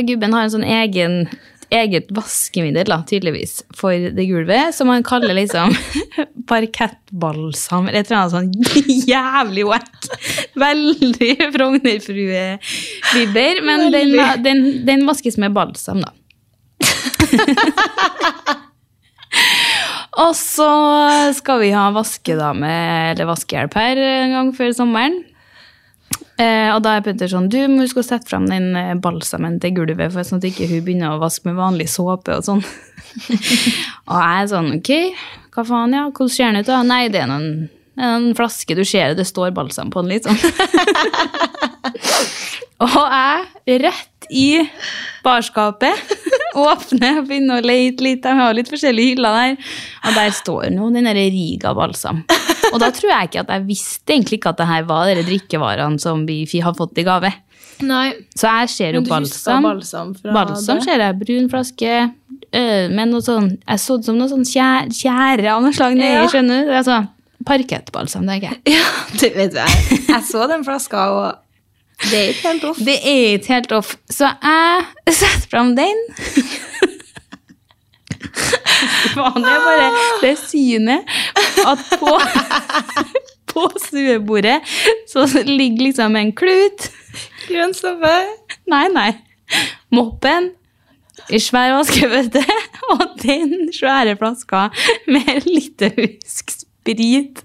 [0.08, 1.20] gubben har en sånn egen
[1.74, 5.68] eget vaskemiddel, da, tydeligvis, for det gulvet, som han kaller liksom
[6.50, 8.52] parkettbalsam, eller et eller annet sånn
[9.12, 9.96] jævlig wack.
[10.56, 14.08] Veldig Frognerfrue-vibber, men den,
[14.44, 16.10] den, den vaskes med balsam, da.
[20.16, 20.70] Og så
[21.36, 22.70] skal vi ha vaskedame
[23.12, 25.16] eller vaskehjelp her en gang før sommeren.
[26.36, 29.56] Eh, og da er Petter sånn, du må huske å sette frem den eh, balsamen
[29.62, 32.60] til gulvet, for sånn at ikke hun begynner å vaske med vanlig såpe og sånn.
[34.10, 34.92] og jeg er sånn, ok,
[35.56, 36.82] hva faen, ja, hvordan ser den ut da?
[36.84, 37.48] Nei, det er noen,
[37.96, 40.36] en flaske, du ser det, står balsam på den sånn.
[42.84, 44.50] og jeg rett i
[45.24, 46.16] barskapet,
[46.68, 49.72] åpner og begynner å lete litt, de har litt forskjellige hyller der,
[50.04, 52.26] og der står nå den derre Riga balsam.
[52.72, 55.22] Og da tror jeg ikke at jeg visste egentlig ikke at det her var de
[55.26, 57.32] drikkevarene som vi har fått i gave.
[57.84, 58.14] Nei.
[58.34, 59.62] Så jeg ser jo Men balsam.
[59.66, 61.18] balsam fra Balsam ser jeg.
[61.20, 61.96] Brun flaske.
[62.56, 65.94] øh, med noe sånn Jeg så det som noe sånn tjæ- tjære av noe slag
[65.96, 66.26] nedi, Ja.
[66.26, 66.72] skjønner du?
[66.72, 67.08] Altså,
[67.44, 70.00] parkettbalsam, det er ikke Ja, du vet jeg.
[70.08, 71.34] Jeg så den flaska, og
[72.10, 72.78] det er ikke helt off.
[72.78, 73.96] Det er ikke helt off.
[74.10, 75.96] Så jeg setter fram den.
[79.16, 79.88] Faen, er bare
[80.22, 81.08] det synet
[81.66, 82.12] at på,
[83.52, 84.58] på stuebordet
[85.10, 86.90] så ligger liksom en klut.
[87.48, 88.12] Grønn såpe.
[88.70, 89.10] Nei, nei.
[89.94, 90.50] Moppen
[91.32, 92.42] i svær vaskebøtte
[92.92, 94.66] og den svære flaska
[95.08, 97.40] med litauisk sprit.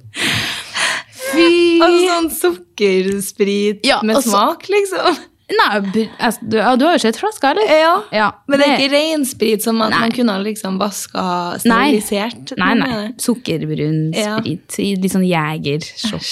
[1.32, 1.46] Fy
[1.82, 5.17] Altså sånn sukkersprit Ja, med altså- smak, liksom.
[5.52, 7.68] Nei, altså, du, du har jo sett flaska, eller?
[7.72, 7.94] Ja.
[8.16, 11.24] Ja, Men det er ikke reinsprit som man, man kunne liksom vaska
[11.62, 12.54] sterilisert?
[12.62, 12.90] Nei, nei.
[12.92, 13.10] nei.
[13.22, 14.38] Sukkerbrun Ja.
[14.40, 16.24] sprit i litt sånn jegershot.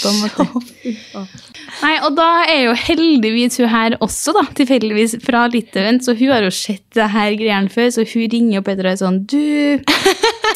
[1.83, 6.31] Nei, og da er jo heldigvis hun her også, da, tilfeldigvis fra Litauen, så hun
[6.33, 9.19] har jo sett det her greiene før, så hun ringer opp etter og er sånn
[9.29, 9.79] Du,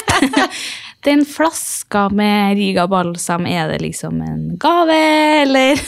[1.08, 5.00] den flaska med Riga balsam, er det liksom en gave,
[5.44, 5.82] eller?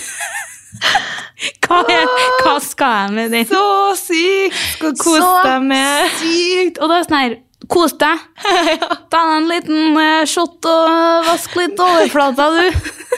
[1.65, 2.05] Hva, er,
[2.43, 3.47] hva skal jeg med den?
[3.49, 3.63] Så
[3.99, 4.59] sykt!
[4.75, 6.13] Skal kose Så deg med.
[6.21, 6.79] Sykt!
[6.79, 7.35] Og da er det sånn her
[7.71, 8.19] Kos deg.
[9.09, 12.67] Ta deg en liten eh, shot og vask litt overflata, du.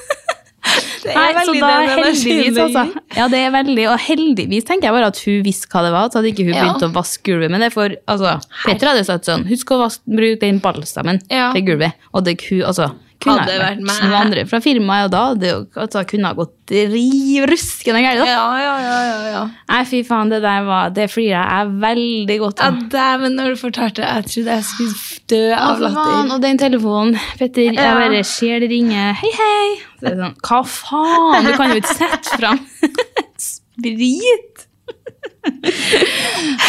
[0.68, 2.82] Det Nei, er så veldig da den heldigvis, altså.
[3.16, 6.10] Ja, det er veldig, og heldigvis tenker jeg bare at hun visste hva det var,
[6.12, 6.64] så hadde ikke hun Ja.
[6.66, 7.52] begynt å vaske gulvet.
[7.54, 8.34] Men det er for, altså,
[8.66, 11.54] Petter hadde sagt sånn, husk å vaske, bruke den balsamen Ja.
[11.56, 11.96] til gulvet.
[12.14, 12.90] Og det hun, altså,
[13.24, 16.38] kunne Hadde vært vært noen andre fra firmaet, og da hadde jo, altså, kunne ha
[16.38, 18.28] gått riv ruskende gærent.
[18.30, 19.42] Ja, ja, ja, ja, ja.
[19.72, 22.78] Nei, fy faen, det der var, det flirer jeg veldig godt Ja, av.
[22.94, 26.36] dæven, når du fortalte det, jeg trodde jeg skulle dø av for faen, latter.
[26.36, 29.68] og den telefonen, Petter, jeg bare ser det ringe, hei, hei.
[29.98, 32.62] Så det er sånn, hva faen, du kan jo ikke sette frem
[33.50, 34.67] sprit.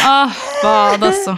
[0.09, 0.31] Åh,
[0.63, 1.35] bad altså.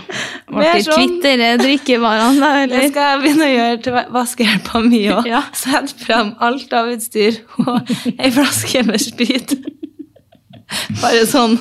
[0.51, 2.87] Ble sånn- kvitt drikkevarene da, eller?
[2.91, 5.27] skal jeg begynne å gjøre til vaskehjelpa mi òg.
[5.31, 5.43] Ja.
[5.57, 9.57] Sett fram alt av utstyr og ei flaske med sprit.
[11.01, 11.59] Bare sånn.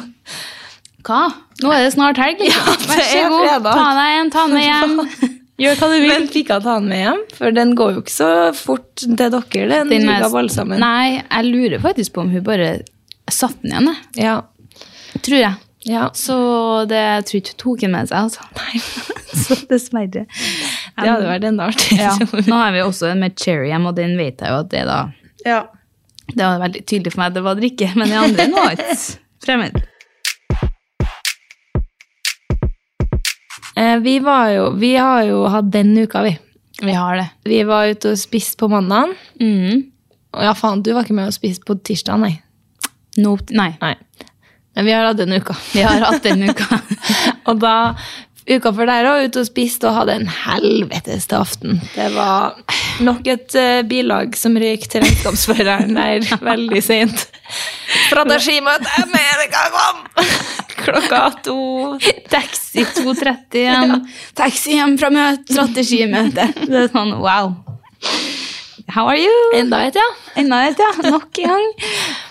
[1.07, 1.23] Hva?
[1.63, 2.67] Nå er det snart helg, liksom.
[2.69, 3.73] Ja, Vær så god, fredag.
[3.79, 5.29] ta deg en, ta den med hjem.
[5.63, 6.11] Gjør hva du vil.
[6.13, 7.23] Men fikk jeg ta den med hjem?
[7.35, 10.79] For den går jo ikke så fort til dere, den, Den balsamen.
[10.79, 12.69] Nei, jeg lurer faktisk på om hun bare
[13.29, 13.97] satte den igjen.
[14.21, 14.37] Ja.
[15.29, 15.55] Tror jeg.
[15.89, 16.09] ja.
[16.17, 16.35] Så
[16.89, 18.41] det jeg tror ikke tok han med seg, altså.
[19.39, 20.25] Så dessverre.
[20.25, 21.99] Det hadde vært enda artig.
[21.99, 22.15] Ja.
[22.49, 24.85] Nå har vi også en med cherry hjem, og den vet jeg jo at det
[24.89, 25.03] da
[25.45, 25.61] Ja.
[26.29, 28.97] Det var veldig tydelig for meg at det var drikke, men de andre nå ikke
[29.45, 29.79] fremmed.
[33.79, 36.35] Eh, vi, var jo, vi har jo hatt den uka, vi.
[36.81, 37.27] Vi har det.
[37.49, 39.15] Vi var ute og spiste på mandagen.
[39.39, 39.85] Mm.
[40.37, 42.33] Ja, faen, du var ikke med og spiste på tirsdag, nei.
[43.19, 43.55] Nope.
[43.55, 43.71] Nei.
[43.81, 43.95] nei.
[44.79, 45.55] Men vi har hatt en uka.
[45.73, 46.77] Vi har hatt en uka.
[47.51, 47.71] og da,
[48.47, 51.81] uka før der òg, ute og spiste og hadde en helvetes til aften.
[51.97, 52.55] Det var
[53.03, 57.25] nok et uh, bilag som røyk til regnskapsføreren der veldig seint.
[58.05, 59.99] Strategimøte med Erika kom!
[60.79, 61.59] Klokka to.
[62.31, 63.97] Taxi 2.30 igjen.
[64.39, 66.47] Taxi hjem fra møte, strategimøte.
[66.63, 67.51] Det er sånn wow.
[68.89, 69.33] How are you?
[69.59, 70.05] Enda et, ja.
[70.39, 70.89] Enda et, ja.
[71.13, 71.67] Nok en gang.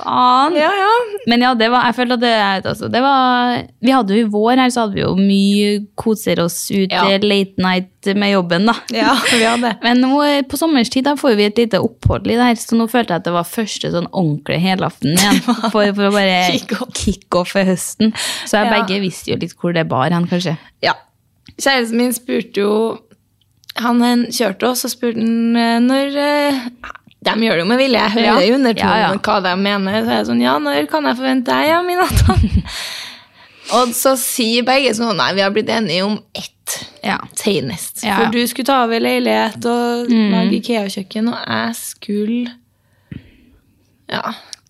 [0.00, 0.56] Faen.
[0.58, 0.88] Ja, ja.
[1.30, 2.32] Men ja, det var, jeg føler at det,
[2.72, 6.40] altså, det var Vi hadde jo i vår her, så hadde vi jo mye koser
[6.42, 7.04] oss ut Ja.
[7.22, 8.74] late night med jobben, da.
[8.94, 9.74] Ja, vi hadde.
[9.84, 12.78] Men nå, eh, på sommerstid da får vi et lite opphold i det her, så
[12.78, 15.42] nå følte jeg at det var første sånn ordentlig helaften igjen.
[15.74, 16.94] For, for å bare Kick-off.
[16.96, 18.14] kick-off i høsten.
[18.48, 18.78] Så jeg Ja.
[18.78, 20.56] begge visste jo litt hvor det bar hen, kanskje.
[20.82, 20.94] Ja.
[21.58, 22.72] Kjæresten min spurte jo
[23.78, 26.60] Han eh, kjørte oss og spurte han eh, når eh,
[27.28, 28.54] De gjør det jo med vilje, jeg hører Ja.
[28.56, 29.18] undertonen Ja, ja.
[29.18, 29.98] hva de mener.
[30.04, 32.36] Så er jeg sånn, ja, når kan jeg forvente deg, ja, Minata?
[33.78, 36.54] og så sier begge sånn, nei, vi har blitt enige om ett
[37.04, 37.18] Ja.
[37.38, 38.02] senest.
[38.04, 38.16] Ja.
[38.20, 42.54] For du skulle ta over leilighet og lage Ikea-kjøkken, og jeg skulle
[44.08, 44.22] Ja.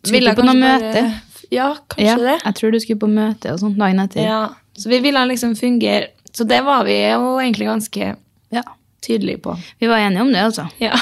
[0.02, 1.02] Skulle ville på noe kanskje møte?
[1.50, 2.36] Ja, kanskje ja, det.
[2.44, 4.22] jeg tror du skulle på møte og sånt dagen etter.
[4.24, 4.40] Ja,
[4.78, 6.10] så vi ville liksom fungere.
[6.32, 8.16] Så det var vi jo egentlig ganske
[8.52, 8.62] Ja.
[9.04, 9.54] Tydelige på.
[9.78, 10.66] Vi var enige om det, altså.
[10.82, 10.96] Ja.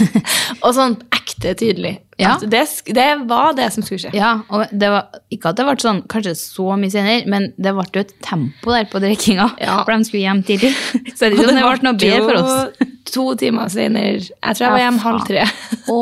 [0.64, 1.94] og sånn ekte tydelig.
[2.20, 2.34] Ja.
[2.36, 4.10] At det, det var det som skulle skje.
[4.16, 7.72] Ja, og det var ikke at det ble sånn kanskje så mye senere, men det
[7.76, 9.78] ble jo et tempo der på drikkinga, Ja.
[9.86, 10.72] for de skulle hjem tidlig.
[11.16, 12.88] Så det, Og det ble noe bedre for oss.
[13.10, 14.20] To timer senere.
[14.20, 15.46] Jeg tror jeg var hjemme halv tre.
[15.90, 15.96] Å,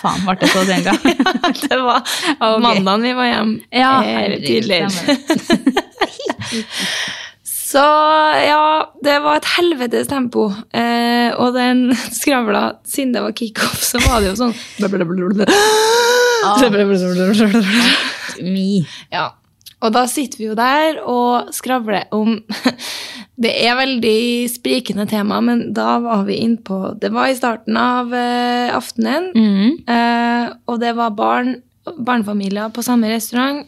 [0.00, 0.94] faen, ble det så sent, ja.
[1.66, 1.98] det var
[2.38, 2.62] Ok.
[2.64, 4.88] mandagen vi var hjemme Ja, eh, tidligere.
[7.74, 7.82] Så
[8.46, 10.46] ja, det var et helvetes tempo.
[10.70, 11.88] Eh, og den
[12.20, 14.54] skravla, siden det var kickoff, så var det jo sånn
[19.10, 19.32] Ja.
[19.84, 22.38] Og da sitter vi jo der og skravler om
[23.44, 28.14] Det er veldig sprikende tema, men da var vi innpå Det var i starten av
[28.14, 29.90] eh, aftenen, mm.
[29.90, 31.56] eh, og det var barn,
[31.98, 33.66] barnefamilier på samme restaurant.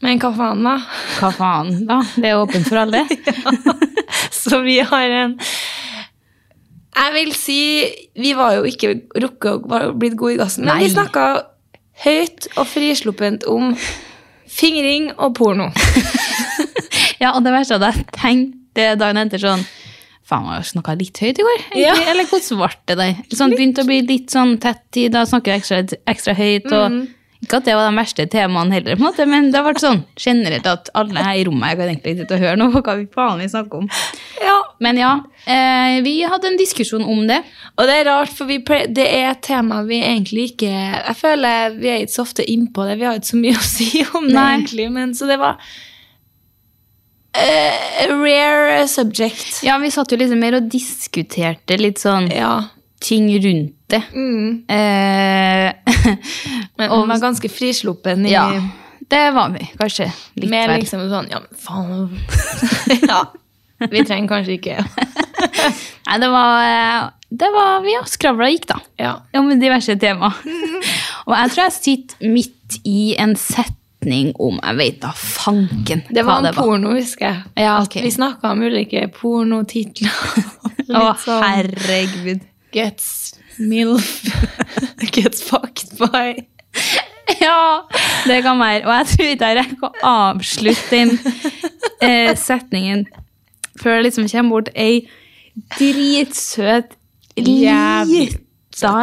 [0.00, 0.76] Men hva faen, da?
[1.18, 1.98] Hva faen, da?
[2.16, 3.02] Det er åpent for alle.
[4.40, 5.34] Så vi har en
[6.96, 7.58] Jeg vil si
[8.16, 10.86] Vi var jo ikke rukket å bli gode i gassen, men Nei.
[10.86, 11.26] vi snakka
[12.06, 13.74] høyt og frisluppent om
[14.50, 15.68] fingring og porno.
[17.20, 19.60] Ja, og det verste er at jeg tenkte dagen etter sånn
[20.30, 21.62] Faen, jeg snakka litt høyt i går.
[21.76, 21.92] Ja.
[22.08, 23.16] Eller hvordan ble det der?
[23.34, 26.68] Sånn, begynte å bli litt sånn tett i, da snakker jeg ekstra, ekstra høyt.
[26.70, 27.00] Og Mm.
[27.40, 29.80] Ikke at det var de verste temaene heller, på en måte, men det har vært
[29.80, 32.82] sånn generelt at alle her i rommet jeg kan egentlig sitte og høre nå på
[32.84, 33.88] hva vi faen vi snakker om.
[34.44, 34.56] Ja.
[34.80, 35.12] Men ja,
[35.46, 37.38] eh, vi hadde en diskusjon om det.
[37.76, 41.16] Og det er rart, for vi ple- det er et tema vi egentlig ikke Jeg
[41.16, 42.98] føler vi er ikke så ofte innpå det.
[43.00, 44.46] Vi har ikke så mye å si om det, Nei.
[44.58, 44.90] egentlig.
[44.92, 45.56] Men så det var
[47.36, 49.62] uh, rare subject.
[49.64, 52.54] Ja, vi satt jo liksom mer og diskuterte litt sånn Ja.
[53.00, 54.02] ting rundt det.
[54.14, 54.62] Mm.
[54.68, 55.96] Eh,
[56.80, 58.46] Men Og- var ganske frisluppen i ja,
[59.10, 60.06] det var vi kanskje
[60.38, 62.20] litt Mer liksom sånn Ja, men faen
[63.10, 63.24] Ja.
[63.90, 64.76] Vi trenger kanskje ikke
[66.06, 67.08] Nei, det var, eh,
[67.42, 68.78] det var Vi har skravla gikk, da.
[69.00, 69.12] Ja.
[69.40, 70.32] Om diverse tema.
[71.26, 76.22] og jeg tror jeg sitter midt i en setning om Jeg vet da fanken Det
[76.24, 76.64] hva var en det var.
[76.70, 77.42] porno, husker jeg.
[77.66, 78.02] Ja, okay.
[78.06, 80.14] Vi snakka om ulike pornotitler.
[80.90, 82.40] Å, sånn herregud.
[82.74, 83.08] Gets
[83.60, 84.10] MILF.
[85.14, 86.34] Gets fucked by.
[87.40, 87.86] Ja,
[88.26, 88.84] det kan være.
[88.86, 91.16] Og jeg tror ikke jeg rekker å avslutte den
[92.02, 93.06] eh, setningen
[93.80, 95.06] før det liksom kommer bort ei
[95.78, 96.96] dritsøt,
[97.40, 98.28] Jævlig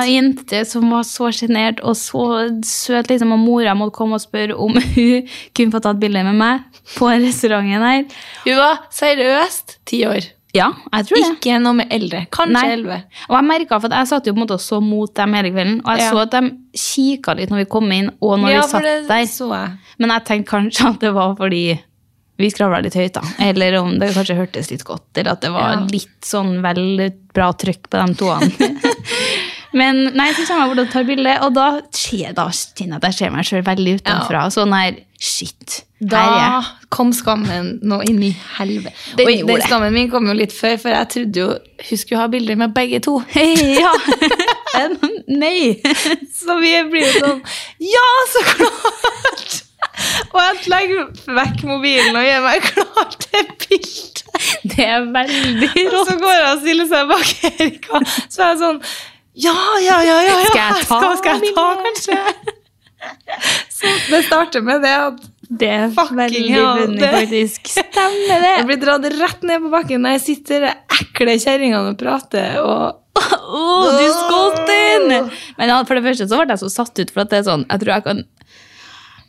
[0.08, 4.56] jente som var så sjenert og så søt, liksom, og mora måtte komme og spørre
[4.56, 8.06] om hun kunne få tatt bilde med meg på restauranten her.
[8.46, 10.37] Hun var seriøst ti år.
[10.58, 11.32] Ja, jeg tror det.
[11.38, 12.24] Ikke noe med eldre.
[12.34, 12.66] Kanskje Nei.
[12.76, 13.00] elleve.
[13.30, 15.52] Og jeg merket, for jeg satt jo på en måte og så mot dem hele
[15.54, 16.12] kvelden, og jeg Ja.
[16.12, 16.42] så at de
[16.74, 19.26] kikket litt når vi kom inn, og når Ja, vi satt der.
[19.30, 19.78] så jeg.
[20.00, 21.80] Men jeg tenkte kanskje at det var fordi
[22.38, 23.22] vi skravla litt høyt, da.
[23.40, 25.80] Eller om det kanskje hørtes litt godt, eller at det var Ja.
[25.90, 28.52] litt sånn vel bra trykk på de toene.
[29.74, 33.02] Men nei, så kommer jeg bort og tar bilde, og da, skjer, da kjenner jeg
[33.02, 34.46] at jeg ser meg sjøl veldig utenfra.
[34.54, 35.84] Sånn her Shit.
[36.00, 36.62] Da
[36.94, 38.94] kom skammen nå inn i helvete.
[39.18, 41.48] Den den skammen min kom jo litt før, for jeg trodde jo
[41.90, 43.16] hun skulle ha bilder med begge to.
[43.82, 43.94] ja.
[45.28, 45.80] Nei.
[46.38, 47.42] Så vi blir jo sånn
[47.82, 49.64] Ja, så klart!
[50.30, 51.08] Og jeg legger
[51.40, 54.42] vekk mobilen og gjør meg klar til bilde.
[54.70, 56.12] Det er veldig Og rått.
[56.12, 58.02] så går jeg og stiller seg bak Erika.
[58.30, 58.78] Så er jeg sånn
[59.48, 60.22] Ja, ja, ja, ja.
[60.30, 60.38] ja.
[60.52, 62.22] Skal jeg ta Skal, skal jeg ta, kanskje?
[63.74, 67.70] Så det starter med det at Det er Fucking veldig hell, funny, faktisk.
[67.72, 68.54] Stemmer det.
[68.58, 72.58] jeg blir dratt rett ned på bakken når jeg sitter der ekle kjerringene og prater.
[72.60, 72.98] Og
[73.58, 75.14] oh, du skåt inn!
[75.58, 77.48] Men ja, for det første så ble jeg så satt ut, for at det er
[77.48, 78.26] sånn, jeg tror jeg kan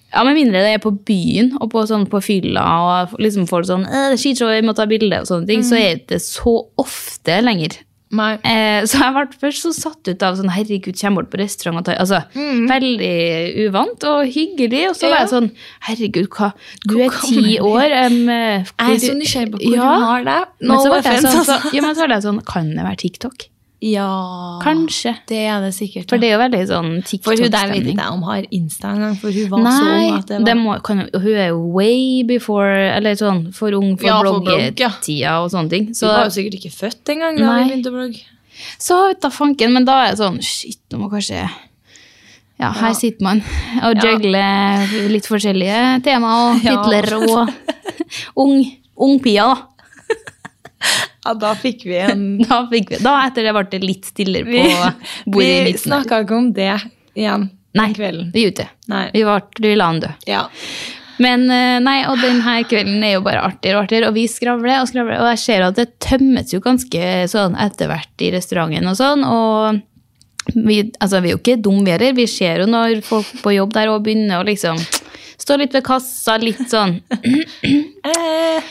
[0.08, 3.68] ja, Med mindre det er på byen og på, sånn, på fylla, og liksom folk
[3.68, 6.22] sånn «Øh, 'Det er skitshow, jeg må ta bilde', og sånne ting, så er det
[6.24, 7.76] så ofte lenger.
[8.10, 11.78] Eh, så jeg ble først så satt ut av sånn 'herregud, kommer bort på restaurant
[11.78, 15.50] og tar Altså, veldig uvant og hyggelig, og så var jeg sånn
[15.84, 16.52] 'herregud, hva
[16.86, 17.68] Du er ti år.
[17.68, 19.96] år hvor, Jeg er så nysgjerrig på hvor Ja.
[19.98, 20.48] du har det.
[20.60, 21.74] Men så ble jeg sånn, så, altså.
[21.74, 23.48] ja, men så ble jeg sånn Kan det være TikTok?
[23.80, 25.12] Ja, Kanskje.
[25.30, 26.08] det er det sikkert.
[26.10, 26.88] For det er jo veldig sånn
[27.22, 27.92] For hun der vet TikTok-stemning.
[27.94, 31.04] ikke om har Insta engang, for hun var så ung at det det må, kan,
[31.14, 34.58] hun er jo way before Eller sånn for ung for Ja, for blogg, ja.
[34.72, 35.86] bloggetida og sånne ting.
[35.94, 38.24] Hun var jo sikkert ikke født engang da hun begynte å blogge.
[38.82, 41.44] så vet da fanken, men da er det sånn Shit, nå må kanskje
[42.58, 43.44] Ja, her sitter man
[43.84, 44.16] og Ja.
[45.08, 47.48] litt forskjellige temaer og Hitler og
[48.34, 48.64] ung,
[48.98, 49.66] ung pia, da.
[51.24, 54.46] Ja, da fikk vi en Da, fikk vi, da etter det ble det litt stillere
[54.48, 54.92] på
[55.32, 55.72] bordet i vi midten.
[55.72, 55.82] der.
[55.84, 56.70] snakka ikke om det
[57.18, 58.30] igjen Nei, den kvelden.
[58.32, 59.02] vi gjorde det.
[59.12, 59.24] Vi,
[59.66, 60.08] vi la han dø.
[60.26, 60.46] Ja.
[61.18, 64.80] Men eh, nei, og denne kvelden er jo bare artigere og artigere, og vi skravler
[64.80, 68.88] og skravler, og jeg ser at det tømmes jo ganske sånn etter hvert i restauranten
[68.88, 69.82] og sånn, og
[70.54, 72.14] vi, altså, vi er jo ikke dumme, vi heller.
[72.16, 74.78] Vi ser jo når folk på jobb der og begynner å liksom
[75.48, 76.98] stå litt ved kassa, litt sånn
[78.08, 78.62] Eh,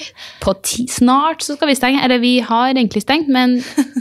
[0.41, 1.99] På ti, snart så skal vi stenge.
[2.03, 3.57] Eller vi har egentlig stengt, men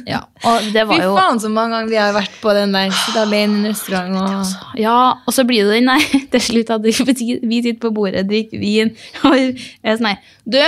[0.08, 0.22] ja.
[0.46, 2.92] Og det Fy var jo faen så mange ganger vi har vært på den der
[2.94, 6.06] sitte alene i restaurant og Ja, og så blir det den der
[6.36, 6.94] til slutt at vi
[7.42, 8.94] vi sitter på bordet, drikker vin
[9.26, 10.62] og er sånn her Du!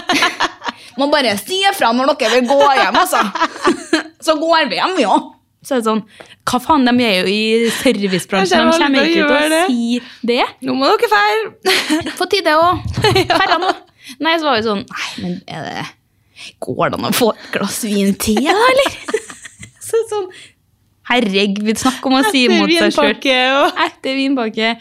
[0.98, 3.20] Må bare si ifra når dere vil gå hjem, altså.
[4.20, 5.14] Så går vi hjem, ja.
[5.60, 6.02] Så er det sånn
[6.48, 8.70] Hva faen, de er jo i servicebransjen.
[8.70, 9.62] De kommer ikke til å det.
[9.68, 10.42] si det.
[10.64, 12.14] Nå må dere feire!
[12.18, 12.84] På tide òg.
[13.28, 13.72] Herre nå.
[14.24, 15.82] Nei, så var vi sånn Nei, men er det
[16.64, 18.94] Går det an å få et glass vin til, da, eller?
[19.90, 20.30] Så sånn
[21.10, 23.72] Herregud, snakk om å si imot seg sjøl.
[23.86, 24.76] Etter vinpakke.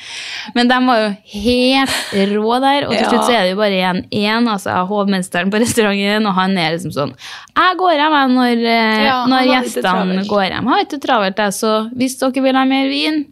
[0.55, 3.09] Men de var jo helt rå der, og til Ja.
[3.09, 6.77] slutt så er det jo bare igjen én, altså hovmesteren på restauranten, og han er
[6.77, 7.13] liksom sånn
[7.59, 10.67] Jeg går hjem når, eh, Ja, når gjestene går hjem.
[10.69, 13.25] Har ikke travelt, jeg, så hvis dere vil ha mer vin,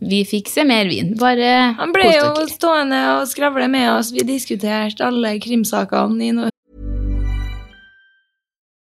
[0.00, 1.14] vi fikser mer vin.
[1.18, 1.76] Bare Mm.
[1.76, 4.10] Han ble jo stående og skravle med oss.
[4.12, 6.51] Vi diskuterte alle krimsakene i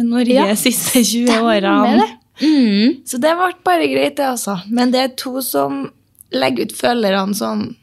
[0.00, 0.56] Norge Ja.
[0.56, 2.08] siste 20 Stemmer årene.
[2.40, 3.02] Mm.
[3.06, 4.56] Så det ble bare greit, det, altså.
[4.70, 5.84] Men det er to som
[6.32, 7.76] legger ut følgerne sånn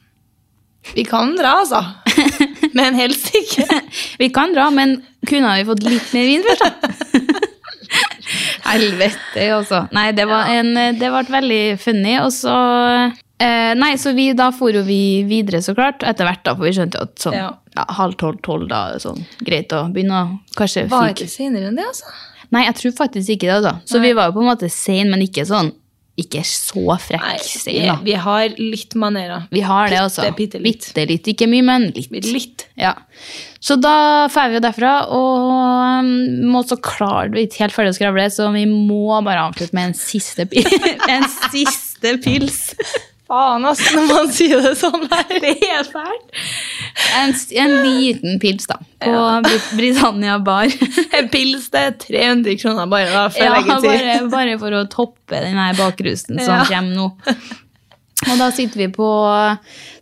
[0.95, 1.83] Vi kan dra, altså.
[2.77, 3.67] Men helst ikke.
[4.21, 6.89] Vi kan dra, men kunne vi fått litt mer vin først, da?
[8.69, 9.81] Helvete, altså.
[9.95, 12.13] Nei, det, var en, det ble veldig funny.
[12.23, 12.55] Og så
[13.39, 16.03] eh, Nei, så vi, da for jo vi videre, så klart.
[16.07, 17.49] Etter hvert, da, for vi skjønte jo at sånn Ja.
[17.77, 21.25] ja, halv tolv-tolv, da sånn greit å begynne å kanskje Var fike.
[21.25, 22.05] ikke senere enn det, altså.
[22.51, 23.75] Nei, jeg tror faktisk ikke det, da.
[23.85, 25.71] Så vi var jo på en måte sein, men ikke sånn
[26.19, 27.93] Ikke så frekk vi, sein, da.
[28.03, 29.45] vi har litt manerer.
[29.55, 30.25] Vi har det, altså.
[30.35, 31.29] Bitte, bitte litt.
[31.31, 32.09] Ikke mye, men litt.
[32.11, 32.65] Litt.
[32.75, 32.91] Ja.
[33.63, 35.45] Så da drar vi jo derfra, og
[36.03, 36.09] um,
[36.51, 39.93] må så klart vi ikke helt ferdig å skravle, så vi må bare avslutte med
[39.93, 40.65] en siste, pi-
[41.15, 41.23] en
[41.53, 42.73] siste pils.
[43.29, 45.27] Faen, altså, når man sier det sånn her.
[45.29, 46.39] Det er helt fælt.
[47.19, 49.59] En, en liten pils, da, på ja.
[49.77, 50.65] Britannia bar.
[51.19, 53.89] En pils, det er 300 kroner bare, da, for Ja, å legge til.
[53.93, 56.65] bare, bare for å toppe den her bakrusen som Ja.
[56.69, 57.09] kommer nå.
[58.27, 59.05] Og da sitter vi på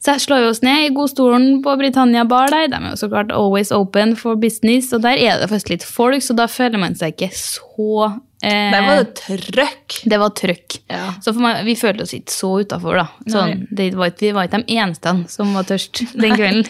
[0.02, 2.66] Så slår vi oss ned i godstolen på Britannia bar der.
[2.72, 5.86] De er jo så klart always open for business, og der er det faktisk litt
[5.86, 8.08] folk, så da føler man seg ikke så
[8.44, 9.98] eh, Der var det trøkk.
[10.06, 10.80] det var trøkk.
[10.90, 11.14] Ja.
[11.22, 13.08] Så meg, vi følte oss ikke så utafor, da.
[13.28, 16.68] Sånn, det var, ikke- vi var ikke de eneste som var tørst den kvelden.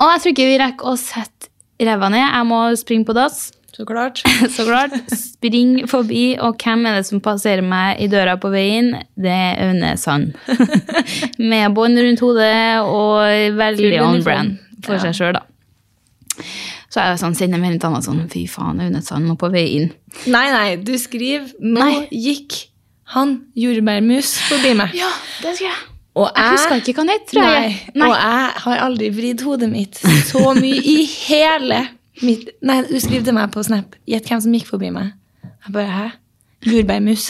[0.00, 1.48] og jeg tror ikke vi rekker å sette
[1.80, 2.24] ræva ned.
[2.26, 3.52] Jeg må springe på dass.
[3.78, 4.18] Så klart.
[4.56, 4.90] Så klart.
[5.14, 8.88] Spring forbi, og hvem er det som passerer meg i døra på veien?
[9.14, 10.32] Det er Aune Sand.
[11.38, 15.04] Med bånd rundt hodet og veldig on brand for Ja.
[15.06, 15.44] seg sjøl, da.
[16.88, 19.66] Så er jeg sånn, sender melding til sånn Fy faen, Aune Sand, nå på vei
[19.76, 19.90] inn.
[20.32, 22.08] Nei, nei, du skriver Nå Nei.
[22.12, 22.56] gikk
[23.12, 24.92] han jordbærmus forbi meg.
[24.96, 25.08] Ja,
[25.42, 25.78] det skal jeg.
[26.18, 27.74] Og Jeg husker ikke hva han het, tror jeg.
[27.94, 30.96] Nei, Og jeg har aldri vridd hodet mitt så mye i
[31.28, 31.82] hele
[32.24, 33.94] mitt Nei, du skriver til meg på Snap.
[34.08, 35.12] Gjett hvem som gikk forbi meg.
[35.44, 36.08] Jeg bare Hæ?
[36.66, 37.28] Jordbærmus.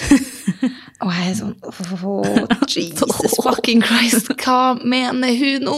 [1.05, 2.25] Og jeg er sånn oh,
[2.75, 5.77] Jesus fucking Christ, hva mener hun nå?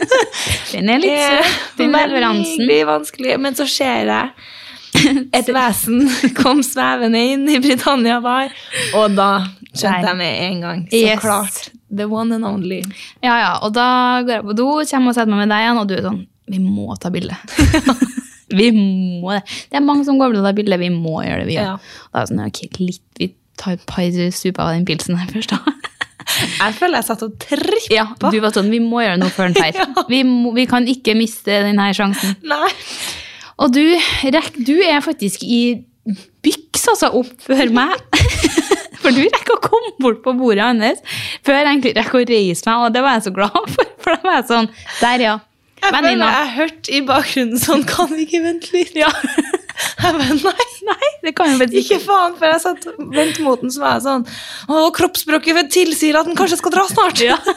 [0.74, 2.60] Den er litt søt, den leveransen.
[2.60, 3.38] Veldig vanskelig.
[3.40, 6.04] Men så ser jeg et vesen
[6.36, 8.52] kom svevende inn i Britannia Bar,
[8.98, 9.28] og da
[9.70, 10.84] skjønte jeg med en gang.
[10.90, 11.22] Så Yes.
[11.22, 11.62] klart.
[11.94, 12.80] The one and only.
[13.22, 13.86] Ja, ja, og da
[14.26, 16.22] går jeg på do, kommer og setter meg med deg igjen, og du er sånn
[16.50, 17.38] Vi må ta bilde.
[18.52, 19.42] Vi må det.
[19.70, 20.80] Det er mange som går med det bildet.
[20.82, 21.72] vi må gjøre det, vi òg.
[21.72, 21.78] Ja.
[22.12, 23.30] Da er det sånn, ok, litt, vi
[23.60, 25.60] tar et par super av den pilsen her først, da.
[26.34, 27.92] Jeg føler jeg satt og trippa.
[27.92, 29.92] Ja, du var sånn, vi må gjøre noe før den fer.
[30.12, 30.22] Vi,
[30.56, 32.32] vi kan ikke miste denne sjansen.
[32.48, 32.70] Nei.
[33.60, 33.82] Og du,
[34.32, 35.84] rekk, du er faktisk i
[36.44, 37.94] byks altså opp før meg.
[39.04, 41.02] For du rekker å komme bort på bordet hans
[41.44, 43.90] før jeg egentlig rekker å reise meg, og det var jeg så glad for.
[44.00, 44.68] For da var jeg sånn,
[45.02, 45.34] der ja.
[45.84, 46.28] Jeg Venninna.
[46.38, 48.94] jeg hørte i bakgrunnen sånn Kan vi ikke vente litt?
[48.98, 49.10] Ja.
[50.04, 51.80] Jeg bare, nei, Nei, det kan jo ikke.
[51.80, 52.34] ikke faen.
[52.38, 52.84] for jeg satt
[53.16, 54.26] vendt mot den, så var jeg sånn
[54.70, 57.22] Å, kroppsspråket tilsier at den kanskje skal dra snart.
[57.24, 57.38] Ja.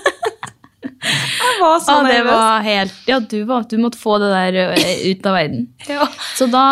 [1.08, 2.32] Jeg var så Ja, nervøs.
[2.34, 4.58] var helt, ja, du, var, du måtte få det der
[5.12, 5.68] ut av verden.
[5.92, 6.08] Ja.
[6.38, 6.64] Så da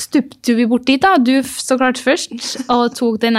[0.00, 1.16] stupte vi bort dit, da.
[1.20, 2.32] Du så klart først,
[2.72, 3.32] og tok det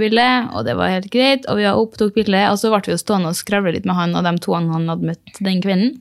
[0.00, 1.46] bilde, og det var helt greit.
[1.52, 4.16] Og vi opptok bildet, og så ble vi jo stående og skravle litt med han
[4.18, 5.96] og de to han hadde møtt den kvelden.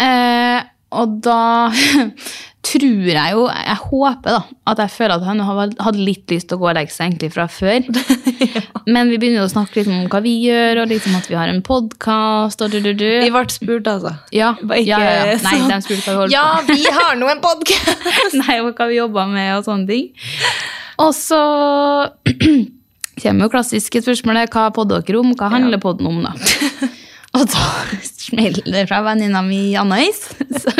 [0.00, 0.60] Eh,
[0.90, 1.70] og da
[2.70, 4.40] tror jeg jo, jeg håper da,
[4.72, 7.30] at jeg føler at han hadde litt lyst til å gå og legge seg egentlig
[7.34, 7.86] fra før.
[8.94, 11.38] Men vi begynner jo å snakke litt om hva vi gjør, og liksom at vi
[11.38, 12.62] har en podkast.
[12.66, 14.14] Vi ble spurt, altså.
[14.34, 15.38] Ja, Bare ikke ja, ja, ja.
[15.46, 18.36] Nei, sånn, de spurte hva vi holdt Ja, vi har nå en podkast!
[18.42, 20.10] Nei, og hva vi jobba med og sånne ting.
[21.00, 21.40] Og så
[23.20, 26.90] kommer jo klassiske spørsmålet hva podder dere om, hva handler podden om, da?
[27.38, 27.66] Og da
[28.26, 30.24] smeller det fra venninna mi Anna-Is.
[30.62, 30.72] Så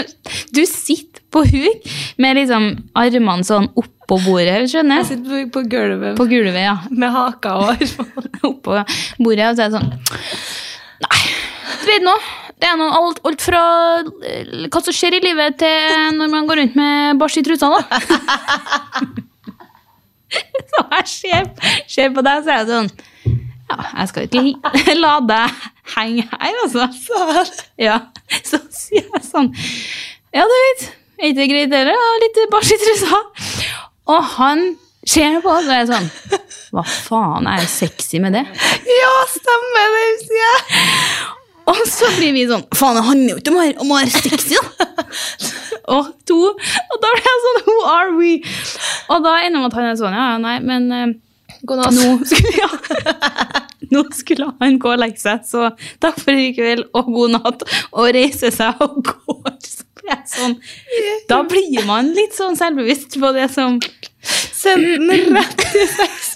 [0.54, 1.84] Du sitter på huk
[2.18, 2.64] med liksom
[2.98, 5.08] armene sånn oppå bordet, skjønner Jeg jeg.
[5.12, 6.72] sitter på, på gulvet På gulvet, ja.
[6.90, 8.26] med haka og armene.
[8.50, 8.80] Oppå
[9.22, 9.90] bordet, og så er jeg sånn
[11.00, 11.20] Nei,
[11.86, 12.16] vet nå.
[12.60, 13.60] Det er noe alt, alt fra
[14.28, 17.70] eh, hva som skjer i livet, til når man går rundt med bæsj i trusa,
[17.72, 17.80] da.
[20.70, 21.48] Så jeg ser,
[21.90, 22.90] ser på deg, så er jeg sånn
[23.70, 25.58] Ja, jeg skal ikke la deg
[25.94, 26.88] henge her, altså.
[27.78, 27.98] Ja,
[28.42, 29.52] Så sier jeg sånn
[30.34, 30.84] Ja, du vet,
[31.20, 31.94] er ikke greit dere?
[32.24, 33.20] Litt bæsj i trusa.
[34.10, 34.64] Og han
[35.06, 36.08] ser på, og så er sånn
[36.74, 38.44] Hva faen, er jeg sexy med det?
[38.90, 40.82] Ja, stemmer det, sier jeg.
[41.70, 43.98] Og så blir vi sånn Faen, det handler jo ikke om å være- om å
[44.00, 44.86] være sexy, da.
[45.94, 46.38] og to.
[46.50, 48.32] Og da blir jeg sånn Who are we?
[49.10, 51.12] Og da ender det med at han er sånn Ja, ja, nei, men eh,
[51.62, 51.96] God natt.
[51.96, 52.70] nå skulle, ja.
[53.90, 55.70] nå skulle han gå og legge seg, så
[56.02, 57.64] takk for i kveld og god natt.
[57.92, 59.12] Og reise seg og
[60.10, 60.56] jeg sånn
[61.30, 63.78] Da blir man litt sånn selvbevisst på det som
[64.20, 66.34] Send den rett til sex.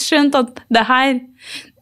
[0.00, 1.18] Skjønt at det her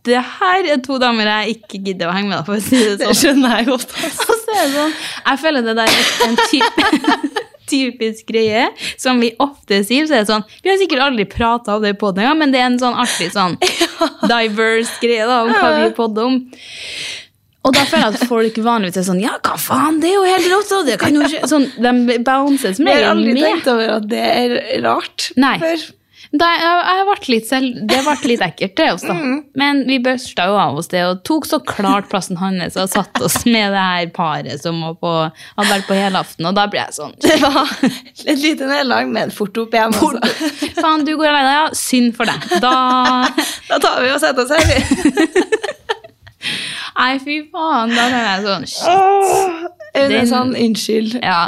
[0.02, 2.96] det her er to damer jeg ikke gidder å henge med, for å si det
[2.96, 3.12] sånn.
[3.12, 3.92] Det skjønner jeg godt.
[3.94, 4.34] altså.
[4.42, 4.96] Sånn,
[5.28, 6.80] jeg føler det der er en typ,
[7.72, 8.68] typisk greie
[9.00, 10.06] som vi ofte sier.
[10.06, 12.60] Så er det sånn, Vi har sikkert aldri prata om det på den, men det
[12.62, 13.56] er en sånn artig sånn
[14.32, 16.38] diverse greie da, om hva vi podder om.
[17.62, 20.22] Og da føler jeg at folk vanligvis er sånn Ja, hva faen, det er jo
[20.26, 20.72] helt rått!
[20.88, 21.42] Det kan jo skje.
[21.46, 23.44] Sånn, de bouncer som Jeg har aldri med.
[23.46, 25.28] tenkt over at det er rart.
[25.38, 25.52] Nei.
[25.62, 25.84] Før.
[26.32, 29.12] Da, jeg, jeg litt selv, det ble litt ekkelt, det også.
[29.12, 29.34] Mm.
[29.60, 33.20] Men vi børsta jo av oss det og tok så klart plassen hans og satt
[33.20, 35.12] oss med det her paret som var på,
[35.58, 36.48] hadde vært på helaften.
[36.48, 39.92] Og da ble jeg sånn Det var et lite nederlag, men fort opp igjen.
[39.92, 40.72] Altså.
[40.80, 41.66] Faen, du går alene, ja.
[41.76, 42.48] Synd for deg.
[42.64, 42.74] Da
[43.70, 44.64] Da tar vi og setter oss her.
[44.72, 45.42] vi.
[46.96, 47.92] Nei, fy faen.
[47.96, 49.72] Da ble jeg sånn shit.
[49.92, 51.18] Aune Den- sånn, unnskyld.
[51.20, 51.42] Ja.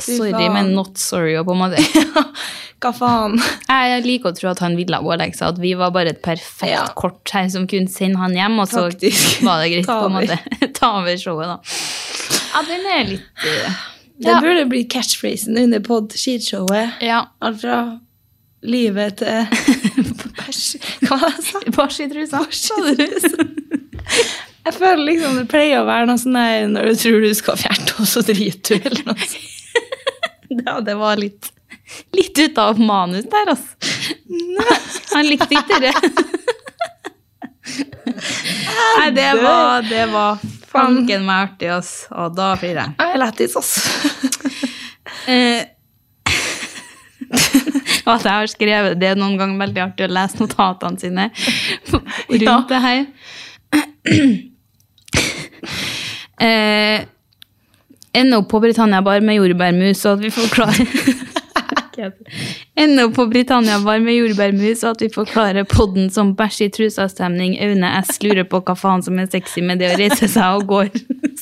[0.00, 1.34] Sorry, men not sorry.
[1.44, 1.82] På en måte.
[2.84, 3.38] Hva faen?
[3.68, 6.70] Jeg liker å tro at han ville ha seg, at vi var bare et perfekt
[6.72, 6.84] Ja.
[6.96, 9.42] kort her som kunne sende han hjem, og så Taktisk.
[9.46, 10.38] var det greit på en måte.
[10.78, 11.58] Ta over showet, da.
[12.54, 13.78] Ja, den er litt uh,
[14.20, 14.40] Det Ja.
[14.40, 17.00] burde bli catchphrasen under pod-skishowet.
[17.02, 17.24] Ja.
[17.42, 17.78] Alt fra
[18.64, 19.48] livet til
[20.38, 20.76] Bæsj.
[21.08, 21.64] Hva var det jeg sa?
[21.78, 22.44] Bæsj i trusa.
[24.64, 27.58] Jeg føler liksom det pleier å være noe sånn der når du tror du skal
[27.60, 29.50] fjerte, og så driter du, eller noe sånt.
[30.66, 31.50] Ja, det var litt,
[32.16, 33.70] litt ut av manus der, altså.
[35.14, 35.94] Han likte ikke det.
[38.98, 40.38] Nei, det var, det var
[40.70, 41.90] fanken meg artig, ass.
[42.14, 42.88] Og da blir jeg.
[42.98, 43.80] Jeg er lættis, altså.
[48.04, 51.24] At jeg har skrevet det er noen ganger veldig artig å lese notatene sine
[51.90, 52.56] rundt Ja.
[52.68, 53.00] det her.
[56.44, 56.98] eh,
[58.14, 60.86] ender opp på Britannia Bar med jordbærmus, og at vi forklarer
[62.76, 66.70] ender opp på Britannia Bar med jordbærmus, og at vi forklarer podden som bæsj i
[66.74, 67.54] trusa-stemning.
[67.62, 70.66] Aune S lurer på hva faen som er sexy med det å reise seg og
[70.72, 70.90] går.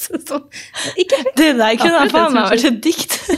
[0.02, 0.38] Så, så,
[0.98, 3.18] ikke Det der kunne jeg faen meg vært et dikt.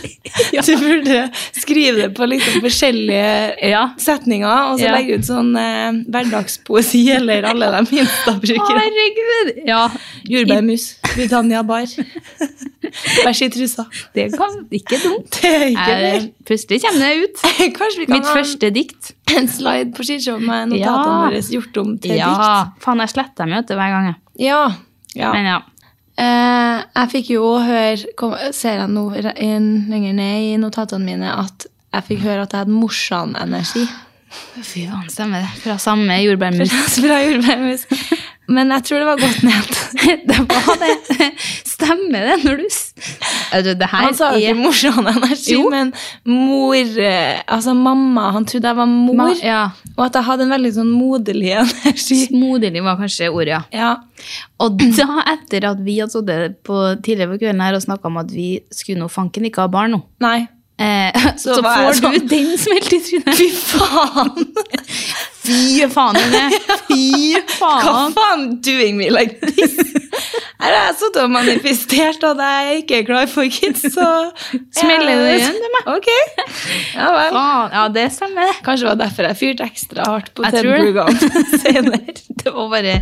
[0.65, 1.19] Du burde
[1.55, 3.83] skrive det på liksom forskjellige Ja.
[4.01, 4.95] setninger, og så Ja.
[4.97, 8.81] legge ut sånn eh, hverdagspoesi eller alle de minste bruker.
[8.81, 9.53] Herregud!
[9.69, 9.85] Ja,
[10.31, 11.85] Jordbærmus, Britannia bar.
[13.25, 13.85] Bæsj i trusa.
[14.15, 15.39] det kan ikke dumt.
[15.43, 16.27] Det er ikke Eh.
[16.47, 17.43] Plutselig kommer det ut.
[17.79, 19.13] Kanskje vi kan Mitt ha første dikt.
[19.37, 21.21] en slide på skinshow med notatene Ja.
[21.27, 22.83] våre gjort om til Ja, dikt.
[22.85, 24.15] faen, jeg sletter dem jo hver gang.
[24.39, 24.63] Ja.
[25.15, 25.33] ja.
[25.33, 25.59] Men ja.
[26.17, 31.67] Eh, jeg fikk jo høre, kom, ser jeg nå lenger ned i notatene mine, at
[31.95, 33.87] jeg fikk høre at jeg hadde morsan-energi.
[34.63, 35.51] Fy faen, stemmer det.
[35.63, 36.71] Fra samme jordbærmus.
[37.03, 37.85] Fra jordbærmus.
[38.49, 39.77] Men jeg tror det var godt ment.
[40.29, 41.29] det var det.
[41.65, 42.93] Stemmer det når du s-
[43.65, 45.69] Det Han sa jo ikke er morsom energi, Jo.
[45.71, 45.93] men
[46.29, 48.31] mor eh, Altså mamma.
[48.37, 49.63] Han trodde jeg var mor, Ma- ja.
[49.97, 52.21] og at jeg hadde en veldig sånn moderlig energi.
[52.29, 53.63] Smoderlig var kanskje ordet, ja.
[53.73, 53.93] Ja.
[54.61, 58.21] Og da, etter at vi hadde sittet på tidligere på kvelden her og snakka om
[58.23, 60.47] at vi skulle nå fanken ikke ha barn nå, Nei.
[60.79, 63.35] eh, så, så får sånn- du den smelt i trynet.
[63.41, 64.53] Fy faen!
[65.45, 66.45] Fy faen, Rune!
[66.89, 67.83] Fy faen!
[67.85, 68.45] Hva faen!
[68.65, 69.75] doing me like this?
[70.65, 74.07] Her har jeg sittet og manifestert at jeg ikke er klar for kids, så
[74.73, 75.91] Smeller du igjen til meg?
[75.99, 76.09] Ok.
[76.95, 77.35] Ja vel.
[77.35, 77.75] faen.
[77.77, 78.55] Ja, det stemmer.
[78.65, 80.71] Kanskje det var derfor jeg fyrte ekstra hardt på Jeg Ted.
[80.71, 81.21] Brugan
[81.67, 82.17] senere.
[82.45, 82.97] Det var bare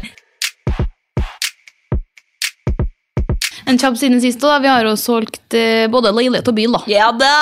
[3.72, 4.58] En kjapp siden sist, da.
[4.60, 6.82] Vi har jo solgt eh, både leilighet og bil, da.
[6.92, 7.32] Ja da!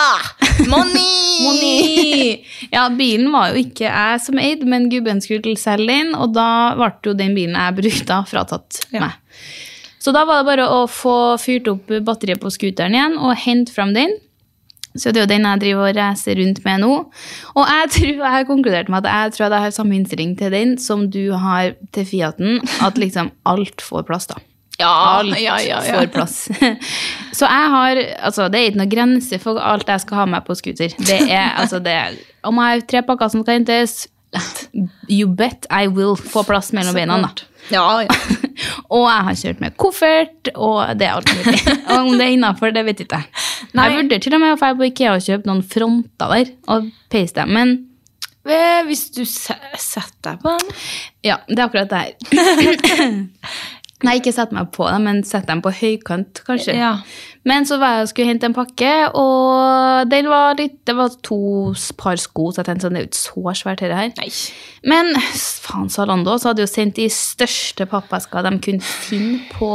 [0.71, 1.09] Money!
[1.45, 2.37] Money!
[2.71, 6.35] Ja, bilen var jo ikke jeg som eide, men gubben skulle til selge den, og
[6.37, 6.47] da
[6.79, 9.09] ble jo den bilen jeg brukte, fratatt Ja.
[9.09, 9.17] meg.
[10.01, 13.75] Så da var det bare å få fyrt opp batteriet på scooteren igjen og hente
[13.75, 14.15] fram den.
[14.97, 16.93] Så det er jo den jeg driver og reiser rundt med nå.
[17.53, 20.55] Og jeg tror jeg har konkludert med at jeg tror jeg har samme innstilling til
[20.57, 24.41] den som du har til Fiaten, at liksom alt får plass, da.
[24.81, 25.99] Ja, Alt ja, ja, ja.
[26.01, 26.37] får plass.
[27.39, 30.45] Så jeg har Altså, det er ikke noe grense for alt jeg skal ha med
[30.49, 30.95] på scooter.
[30.99, 31.97] Det er altså det
[32.49, 34.01] Om jeg har tre pakker som skal hentes,
[35.11, 37.17] you bet I will få plass mellom beina.
[37.25, 37.31] da.
[37.75, 38.09] Ja, ja.
[38.95, 41.61] Og jeg har kjørt med koffert, og det er alt mulig.
[41.95, 43.45] Om det er innafor, det vet ikke jeg.
[43.77, 43.87] Nei.
[43.89, 46.91] Jeg vurderer til og med å dra på Ikea og kjøpe noen fronter der og
[47.13, 47.77] peise dem, men
[48.89, 50.71] Hvis du se- setter deg på den
[51.29, 52.15] ja, det er akkurat det her.
[54.07, 56.73] Nei, ikke sette meg på dem, men sette dem på høykant, kanskje.
[56.79, 56.95] Ja.
[57.49, 61.41] Men så var jeg og skulle hente en pakke, og var litt, det var to
[62.01, 64.13] par sko, så jeg tenkte sånn, det er jo ikke så svært dette her.
[64.17, 64.31] Nei.
[64.93, 69.71] Men faen, Zalando så hadde jo sendt de største pappesker de kunne finne på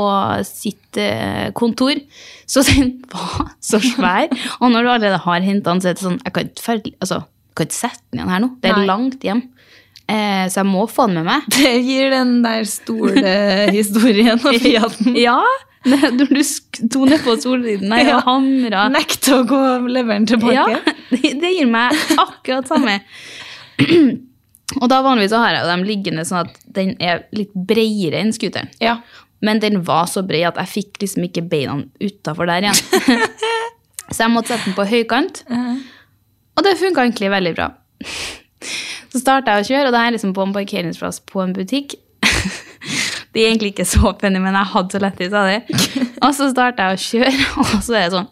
[0.47, 2.01] sitt eh, kontor.
[2.49, 4.29] Så den var så svær.
[4.59, 7.21] Og når du allerede har hentet den, så er det sånn, jeg kan ikke, altså,
[7.55, 8.51] kan ikke sette den igjen her nå.
[8.61, 8.89] Det er Nei.
[8.89, 9.45] langt hjem.
[10.07, 11.45] Eh, så jeg må få den med meg.
[11.55, 13.37] Det gir den der store
[13.79, 15.15] historien og Fiaten.
[15.17, 15.39] Ja,
[15.85, 18.19] når du sto ned på solsiden og Ja.
[18.25, 18.85] hamra.
[18.93, 20.53] nekter å gå og levere den tilbake.
[20.55, 22.99] Ja, det, gir meg akkurat samme.
[24.81, 28.31] Og da vanligvis så har jeg dem liggende sånn at den er litt bredere enn
[28.33, 28.71] scooteren.
[28.81, 28.95] Ja.
[29.45, 32.79] Men den var så bred at jeg fikk liksom ikke beina utafor der igjen.
[34.09, 35.43] så jeg måtte sette den på høykant.
[36.57, 37.69] Og det funka egentlig veldig bra.
[39.15, 41.53] Så starta jeg å kjøre, og da er jeg liksom på en parkeringsplass på en
[41.55, 41.93] butikk.
[43.31, 45.79] Det er egentlig ikke så funny, men jeg hadde så lættis av det.
[46.25, 48.29] Og så starta jeg å kjøre, og så er det sånn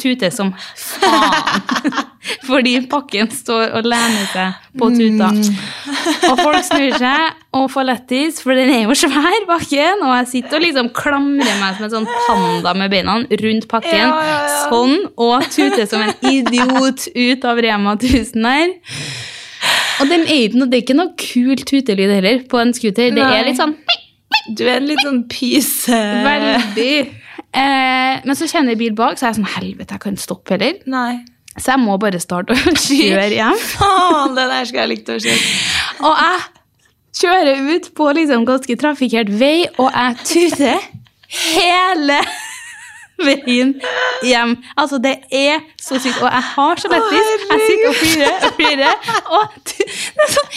[0.00, 2.15] Tute som faen.
[2.46, 5.30] Fordi pakken står og lener seg på tuta.
[6.30, 10.02] Og folk snur seg og får lettis, for den er jo svær, pakken.
[10.04, 14.02] Og jeg sitter og liksom klamrer meg som en sånn panda med beina rundt pakken.
[14.02, 14.58] Ja, ja, ja.
[14.66, 18.74] Sånn, og tuter som en idiot ut av Rema 1000 her.
[20.02, 23.14] Og den er ikke noe, det er ikke noe kult tutelyd heller på en scooter.
[23.14, 23.30] Det Nei.
[23.38, 23.76] er litt sånn
[24.52, 25.96] Du er en litt sånn pyse...
[26.26, 26.90] veldig
[27.56, 30.26] eh, Men så kjenner jeg bil bak, så er jeg sånn Helvete, jeg kan ikke
[30.26, 30.76] stoppe heller.
[30.92, 31.24] Nei.
[31.56, 33.58] Så jeg må bare starte å kjøre hjem.
[33.72, 35.36] Faen, det der skulle jeg likt å se.
[36.04, 36.38] Og jeg
[37.16, 40.78] kjører ut på liksom ganske trafikkert vei, og jeg tuter
[41.56, 42.18] hele
[43.24, 43.70] veien
[44.28, 44.52] hjem.
[44.76, 46.20] Altså, det er så sykt.
[46.20, 47.32] Og jeg har så lættis.
[47.48, 48.94] Jeg sitter og flirer og flirer,
[49.32, 50.50] og det er sånn.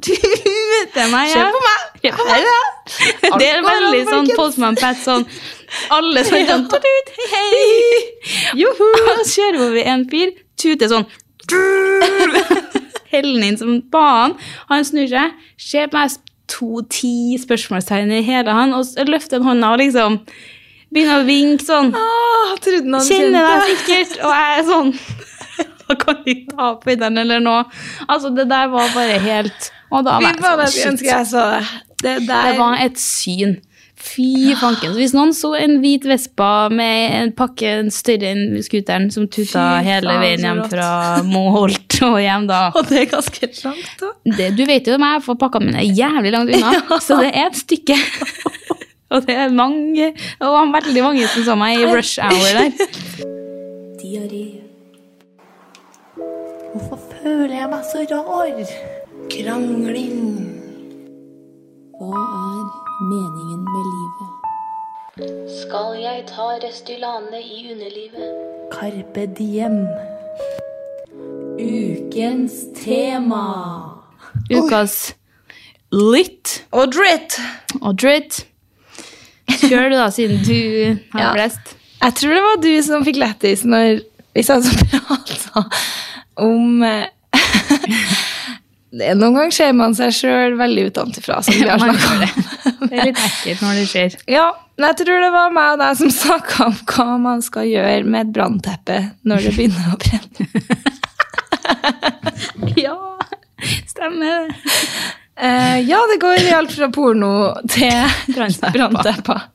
[0.00, 1.44] Tuter meg hjem.
[1.44, 1.78] Se på meg!
[2.00, 2.14] Ja.
[3.36, 4.30] Det er veldig sånn.
[4.38, 5.26] Postman Pat sånn
[5.94, 8.00] Alle sånn sånn tut, Hei!
[8.58, 8.88] Joho!
[9.04, 11.06] Og så kjører vi over en fyr, tuter sånn
[13.10, 14.36] Heller inn som banen.
[14.70, 16.18] Han snur seg, ser på meg
[16.50, 20.18] to-ti spørsmålstegn i hele han, og løfter en hånda og liksom
[20.90, 21.92] begynner å vinke sånn.
[21.94, 24.16] Ah, trodde han Kjenner deg sikkert.
[24.26, 24.94] Og jeg er sånn
[25.90, 27.64] Da kan vi ta på den eller noe.
[28.06, 31.34] Altså, det der var bare helt Og da var jeg sånn, shit.
[32.04, 32.14] det.
[32.28, 33.56] Det var et syn.
[34.00, 34.94] Fy fanken.
[34.94, 39.52] Så hvis noen så en hvit Vespa med en pakke større enn scooteren som tuta
[39.52, 40.88] faen, hele veien hjem fra
[41.26, 44.12] Moholt og hjem, da Og det er ganske langt, da.
[44.38, 47.60] det, Du vet jo meg, for pakkene mine jævlig langt unna, så det er et
[47.60, 47.98] stykke.
[49.12, 52.72] og det er mange, og veldig mange som så meg i rush hour der.
[54.00, 54.46] Diaré.
[56.70, 58.76] Hvorfor føler jeg meg så rar?
[59.30, 60.22] Krangling.
[62.00, 64.30] Hva er meningen med livet?
[65.60, 68.30] Skal jeg ta Restylane i underlivet?
[68.72, 69.80] Carpe diem.
[71.60, 73.42] Ukens tema.
[74.50, 75.14] Ukas
[75.92, 76.60] litt.
[76.72, 77.38] Og dritt.
[77.82, 78.44] og dritt.
[79.60, 81.32] Kjør du, da, siden du har Ja.
[81.34, 81.74] flest.
[82.00, 84.00] Jeg tror det var du som fikk lættis når
[84.34, 85.64] vi satt og prata
[86.40, 87.06] om eh,
[88.90, 92.88] det, Noen ganger ser man seg sjøl veldig utenfra, som vi har Man snakka om.
[92.90, 94.16] Det er litt ekkelt når det skjer.
[94.38, 94.48] Ja,
[94.80, 98.02] men jeg tror det var meg og deg som snakka om hva man skal gjøre
[98.06, 100.48] med et brannteppe når det begynner å brenne.
[102.80, 102.96] Ja,
[103.88, 104.58] stemmer det.
[105.40, 107.30] Uh, ja, det går i alt fra porno
[107.70, 109.46] til branntepper.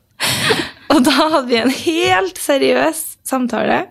[0.94, 3.84] Og da hadde vi en helt seriøs samtale.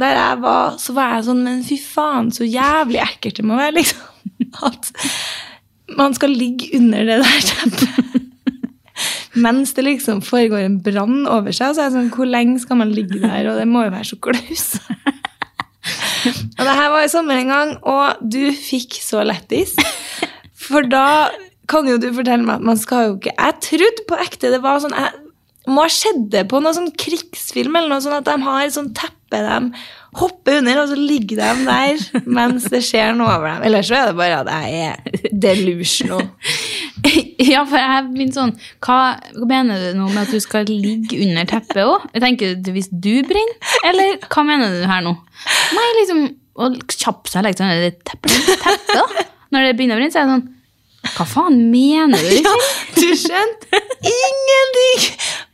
[0.00, 3.58] Der jeg var, så var jeg sånn, men fy faen, så jævlig ekkelt det må
[3.58, 4.11] være, liksom.
[4.68, 4.92] At
[5.98, 8.28] man skal ligge under det der teppet.
[9.32, 11.74] Mens det liksom foregår en brann over seg.
[11.74, 13.48] Så er det sånn, hvor lenge skal man ligge der?
[13.50, 14.66] Og det må jo være så klaus.
[16.22, 19.72] Og det her var i sommer en gang, og du fikk så lættis.
[20.54, 21.32] For da
[21.70, 24.60] kan jo du fortelle meg at man skal jo ikke Jeg trodde på ekte det
[24.64, 25.20] var sånn jeg,
[25.70, 28.74] Må ha skjedd det på noen sånn krigsfilm eller noe sånn at de har et
[28.74, 29.72] sånt teppe de
[30.20, 32.02] hopper under, og så ligger de der
[32.38, 33.62] mens det skjer noe over dem.
[33.68, 36.28] Eller så er det bare at jeg er delusional.
[37.42, 38.52] Ja, for jeg begynner sånn
[38.84, 38.96] hva,
[39.34, 42.04] hva mener du nå med at du skal ligge under teppet òg?
[42.22, 45.16] Tenker du hvis du brenner, eller hva mener du her nå?
[45.74, 46.20] Nei, liksom
[46.62, 49.26] å kjappe seg liksom, er det teppet, teppet da?
[49.52, 52.30] Når det begynner å brenne, så er det sånn Hva faen mener du?
[52.46, 53.02] Ja, Liksom?
[53.02, 55.08] du skjønte ingenting!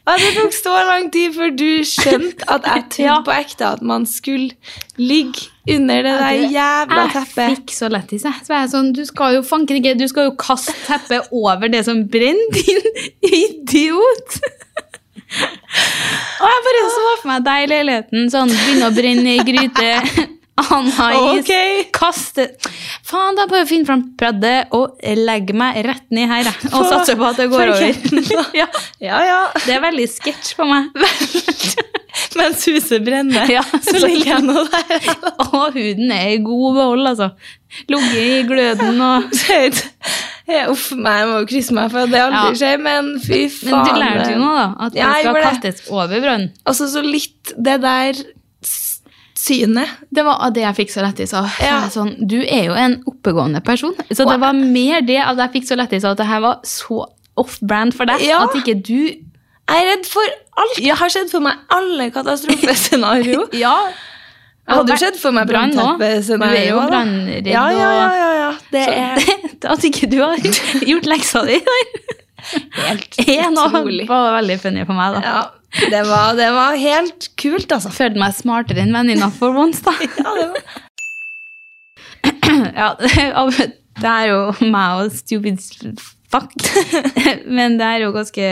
[0.08, 3.16] Og det tok så lang tid før du skjønte at jeg trodde Ja.
[3.26, 4.50] på ekte at man skulle
[4.96, 7.42] ligge under det der jævla teppet.
[7.42, 8.40] Jeg fikk så lættis, jeg.
[8.46, 11.68] Så var jeg sånn, du skal jo fanken ikke Du skal jo kaste teppet over
[11.68, 12.88] det som brenner, din
[13.42, 14.38] idiot!
[15.28, 19.90] Og jeg bare så for meg deg i leiligheten, sånn, begynne å brenne i gryte.
[20.70, 21.42] Han har is.
[21.44, 21.90] Ok.
[21.96, 22.48] Kaste
[23.08, 26.72] Faen, da bare finne fram breddet og legge meg rett ned her, jeg.
[26.74, 28.18] Og satser på at det går over.
[28.58, 28.66] ja,
[29.00, 29.38] Ja, ja.
[29.64, 30.90] det er veldig sketsj på meg.
[32.38, 35.08] Mens huset brenner, Ja, så ligger jeg nå der.
[35.52, 37.30] Og huden er i god behold, altså.
[37.88, 39.38] Ligget i gløden og
[40.48, 42.56] Ja, Uff meg, jeg må krysse meg for at det aldri Ja.
[42.62, 43.70] skjer, men fy faen.
[43.74, 44.66] Men du lærte jo nå, da.
[44.86, 46.50] At jeg skal kastes over brønnen.
[46.64, 48.22] Altså, så litt det der
[49.38, 49.92] synet.
[50.10, 51.46] Det var det jeg fikk så lættis av.
[51.54, 51.78] Så Ja.
[51.92, 53.94] Sånn, du er jo en oppegående person.
[54.10, 56.60] Så det var mer det at jeg fikk så lættis av at det her var
[56.66, 57.04] så
[57.38, 58.24] off-brand for deg.
[58.26, 58.42] Ja.
[58.48, 58.98] At ikke du
[59.68, 60.24] Jeg er redd for
[60.56, 60.78] alt.
[60.80, 63.46] Jeg har sett for meg alle katastrofescenario.
[63.64, 63.74] Ja.
[64.68, 65.84] Hadde du sett for meg Brann nå?
[65.96, 66.52] brannteppescenario?
[66.52, 68.48] Du er jo brannredd Ja, ja, ja, ja, ja.
[68.72, 70.36] Det er At ikke du har
[70.84, 71.86] gjort leksa di der.
[73.28, 74.04] helt utrolig.
[74.04, 75.22] Det var veldig funny for meg, da.
[75.24, 75.38] Ja,
[75.90, 77.90] det var, det var helt kult, altså.
[77.92, 79.92] Følte meg smartere enn venninna for once, da.
[80.24, 80.84] Ja, det var.
[82.78, 82.94] Ja,
[83.98, 85.60] det er jo meg og stupid
[86.30, 86.54] fuck.
[87.58, 88.48] Men det er jo ganske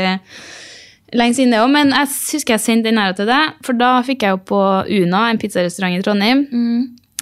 [1.16, 1.70] lenge siden det òg.
[1.72, 4.60] Men jeg husker jeg sendte den her til deg, for da fikk jeg jo på
[4.98, 6.44] Una, en pizzarestaurant i Trondheim.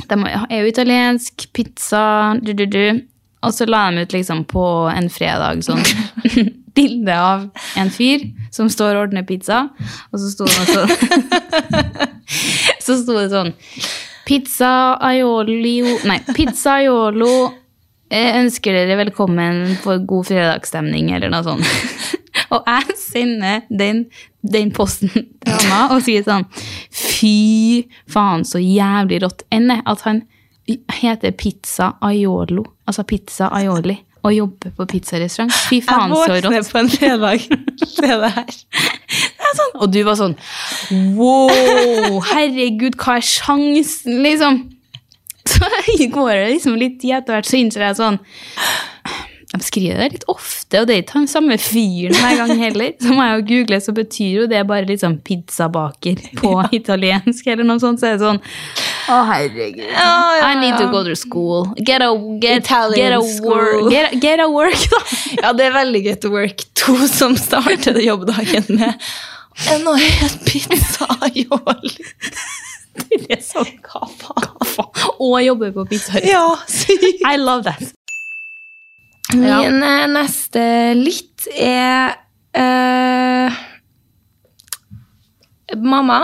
[0.04, 3.04] De er jo italiensk, pizza, du, du, du.
[3.44, 5.84] Og så la de ut liksom på en fredag sånn
[6.74, 7.48] bilde av
[7.78, 9.68] en fyr som står og ordner pizza,
[10.12, 10.90] og så sto det sånn
[12.84, 13.52] Så sto det sånn
[14.24, 17.32] Pizza aiolio Nei, pizza aiolo
[18.08, 21.66] eh, ønsker dere velkommen for god fredagsstemning, eller noe sånt.
[22.54, 24.06] og jeg sender den,
[24.40, 26.46] den posten til Anna og sier sånn
[26.94, 29.44] Fy faen, så jævlig rått.
[29.54, 30.24] Enn det at han
[30.96, 35.52] heter Pizza Aiolo, altså Pizza Aioli, og jobbe på pizzarestaurant.
[35.68, 36.38] Fy faen, så rått.
[36.38, 37.44] Jeg våkner på en fredag
[37.98, 38.54] til det her.
[39.78, 40.34] Og du var sånn
[41.18, 44.62] Wow, herregud, hva er sjansen, liksom?
[45.44, 45.68] Så
[46.10, 48.20] går det liksom litt tid etter hvert, så innser jeg sånn
[49.54, 52.94] de skriver det litt ofte, og det er ikke han samme fyren hver gang heller.
[52.98, 57.68] Så må jeg jo google, så betyr jo det bare liksom pizzabaker på italiensk, eller
[57.68, 58.02] noe sånt.
[58.02, 58.40] Så er det sånn
[59.08, 59.84] Å, herregud.
[59.84, 60.12] ja,
[60.48, 61.66] I need to go to school.
[61.76, 63.90] Get a, get, get a work.
[63.90, 65.00] Get, a- get a work, da.
[65.42, 66.64] Ja, det er veldig get to work.
[66.84, 68.94] To som starter jobbdagen med
[69.70, 71.94] en og en pizza aioli.
[72.94, 74.88] Det er sånn, faen?
[75.18, 76.20] Og jobber på pizza.
[76.22, 77.22] Ja, sykt.
[77.26, 77.92] I love that.
[79.34, 80.06] Min ja.
[80.10, 82.14] neste litt er
[82.54, 83.62] uh,
[85.80, 86.20] Mamma,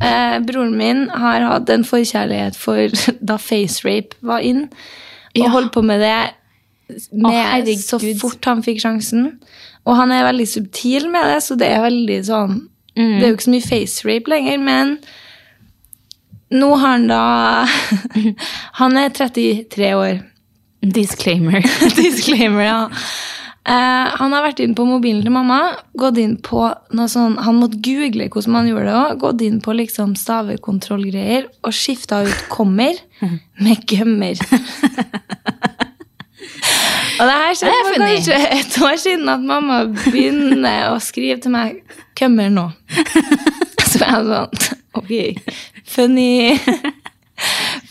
[0.00, 2.88] eh, broren min, har hatt en forkjærlighet for
[3.32, 4.66] da facerape var inn,
[5.34, 5.48] og Ja.
[5.54, 6.18] holdt på med det
[7.14, 9.28] med, oh, så fort han fikk sjansen.
[9.86, 12.56] Og han er veldig subtil med det, så det er veldig sånn
[12.96, 14.96] Det er jo ikke så mye facerape lenger, men
[16.50, 17.20] nå har han da
[18.80, 20.18] Han er 33 år.
[20.82, 21.62] Disclaimer.
[22.00, 22.88] Disclaimer, ja.
[23.68, 25.58] Eh, han har vært inn på mobilen til mamma,
[26.00, 26.62] gått inn på
[26.96, 29.18] noe sånn Han måtte google hvordan man gjorde det òg.
[29.20, 32.96] Gått inn på liksom stavekontrollgreier og skifta ut 'kommer'
[33.60, 34.40] med 'gømmer'.
[37.20, 41.40] og det her skjedde er for kanskje et år siden at mamma begynner å skrive
[41.44, 41.82] til meg
[42.16, 42.66] 'kømmer' nå.
[43.90, 45.12] Så er jeg sånn Ok,
[45.86, 46.56] funny.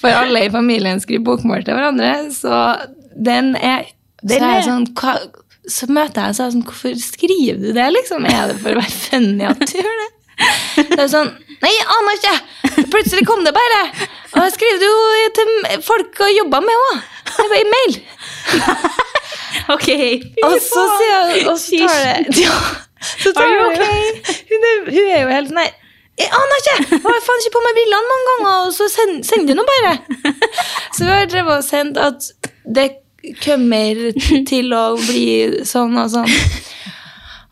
[0.02, 3.86] For alle i familien skriver bokmål til hverandre, så den er
[4.24, 5.14] Den så, er er- sånn, hva,
[5.68, 8.26] så møter jeg og er sånn Hvorfor skriver du det, liksom?
[8.30, 10.10] Er det for å være funny at du gjør det?
[10.80, 12.86] Det er sånn Nei, jeg aner ikke!
[12.94, 13.80] Plutselig kom det bare.
[14.32, 17.02] Og jeg skriver det jo til folk jeg jobber med òg.
[17.58, 17.98] I mail.
[19.76, 19.90] ok.
[20.48, 22.56] Og så sier hun Og så tar det ja,
[23.26, 24.08] så tar Are okay?
[24.54, 25.68] hun, er, hun er jo helt Nei,
[26.20, 26.78] jeg aner ikke!
[26.94, 29.64] Jeg har faen ikke på meg brillene mange ganger, og så sender send du nå
[29.68, 29.94] bare.
[30.96, 32.32] Så vi har drevet og sendt at
[32.76, 32.90] det
[33.44, 34.00] kommer
[34.52, 36.32] til å bli sånn og sånn.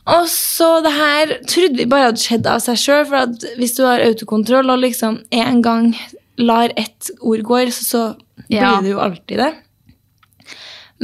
[0.08, 3.74] Og så det her trodde vi bare hadde skjedd av seg sjøl, for at hvis
[3.76, 5.90] du har autokontroll og liksom en gang
[6.40, 8.04] lar ett ord gå, så, så
[8.48, 8.76] blir Ja.
[8.82, 9.50] det jo alltid det.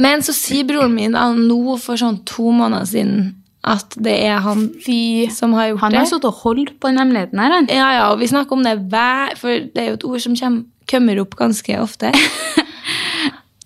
[0.00, 3.18] Men så sier broren min nå for sånn to måneder siden
[3.64, 5.28] at det er han Fy.
[5.32, 5.98] som har gjort Han det.
[6.02, 7.68] har sittet og holdt på den hemmeligheten her, han.
[7.72, 10.34] Ja, ja, og vi snakker om det hver, for det er jo et ord som
[10.36, 12.10] kommer, kommer opp ganske ofte.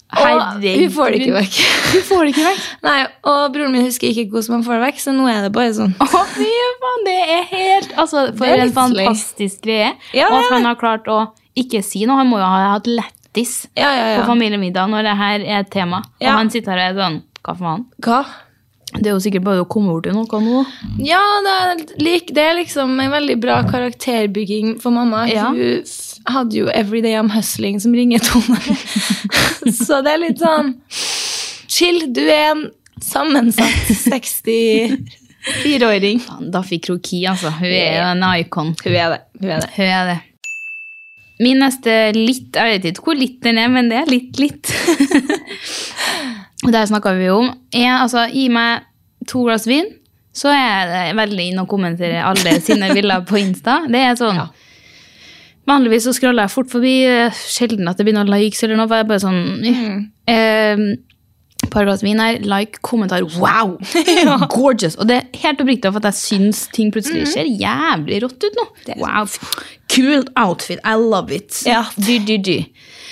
[0.08, 1.56] Og hun får det ikke vekk.
[1.92, 2.62] Hun får det ikke vekk.
[2.84, 2.96] Nei,
[3.28, 5.74] og broren min husker ikke hvordan man får det vekk, så nå er det bare
[5.76, 5.92] sånn.
[6.00, 6.48] Å, fy
[6.82, 9.90] faen, det er helt Altså, for en fantastisk greie.
[10.16, 11.20] Ja, Og at han har klart å
[11.58, 12.16] ikke si noe.
[12.22, 15.72] Han må jo ha hatt lættis Ja, ja, på familiemiddag når det her er et
[15.74, 16.00] tema.
[16.22, 16.32] Ja.
[16.32, 17.84] Og han sitter her og er sånn Hva faen?
[18.04, 18.20] Hva?
[18.96, 20.64] Det er jo sikkert bare å komme bort til noe nå.
[21.04, 25.26] Ja, det er, lik, det er liksom en veldig bra karakterbygging for mamma.
[25.28, 25.50] Ja.
[25.52, 25.84] Hun
[26.28, 28.58] hadde jo 'Every Day I'm Hustling' som ringetone.
[29.84, 30.74] så det er litt sånn
[31.68, 32.64] Chill, du er en
[33.04, 36.24] sammensatt 64-åring.
[36.50, 37.50] Da fikk Kroki, altså.
[37.60, 38.72] Hun er jo en icon.
[38.80, 39.20] Hun er det.
[39.42, 39.68] Hun er det.
[39.76, 40.20] Hun er det.
[41.38, 44.66] Min neste litt Jeg vet ikke hvor litt den er, men det er litt litt.
[46.66, 47.52] Der snakka vi om.
[47.72, 48.86] Jeg, altså, gi meg
[49.30, 49.92] to glass vin,
[50.34, 53.82] så er jeg veldig inne og kommenterer alle sine bilder på Insta.
[53.90, 54.40] Det er sånn
[55.68, 58.88] Vanligvis så scroller jeg fort forbi, eh, sjelden at det blir noen likes eller noe.
[58.88, 60.80] for Jeg er bare sånn eh,
[61.68, 63.74] par glass vin her, like, kommentar, wow!
[64.54, 64.96] Gorgeous!
[64.96, 68.56] Og det er helt oppriktig for at jeg syns ting plutselig ser jævlig rått ut
[68.56, 68.66] nå.
[69.02, 69.28] Wow,
[69.92, 71.60] Kult outfit, I love it.
[71.68, 71.84] Ja.
[72.00, 72.56] Du, du, du.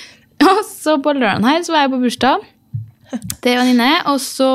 [0.48, 2.52] Og så på lørdagen her så var jeg på bursdag
[3.42, 4.50] til er venninne, og så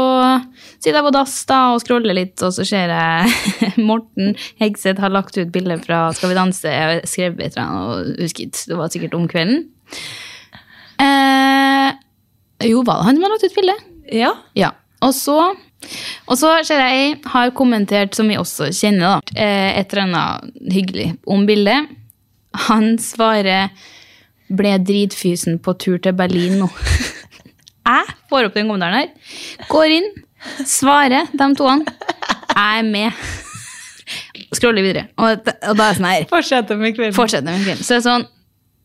[0.78, 5.14] sitter jeg på dass da og scroller litt, og så ser jeg Morten Hegseth har
[5.14, 6.68] lagt ut bilde fra Skal vi danse.
[6.68, 9.66] Jeg har et eller husker det var sikkert om kvelden.
[11.02, 11.90] Eh,
[12.70, 13.78] jo, var det han som har lagt ut bilde?
[14.12, 14.36] Ja.
[14.58, 14.74] Ja.
[15.02, 15.38] Og så,
[16.28, 20.76] og så ser jeg har kommentert, som vi også kjenner, da, eh, et eller annet
[20.76, 21.90] hyggelig om bildet.
[22.68, 23.72] Han svarer
[24.52, 26.70] 'ble dritfysen på tur til Berlin nå'.
[27.88, 29.38] Jeg får opp den kommentaren her,
[29.72, 30.10] går inn,
[30.70, 31.96] svarer de toene.
[32.52, 33.24] Jeg er med.
[34.52, 35.08] Scroller videre.
[35.18, 37.16] Og, og da er sånn her Fortsetter med kvelden.
[37.16, 37.86] Fortsetter med kvelden.
[37.86, 38.26] Så det er sånn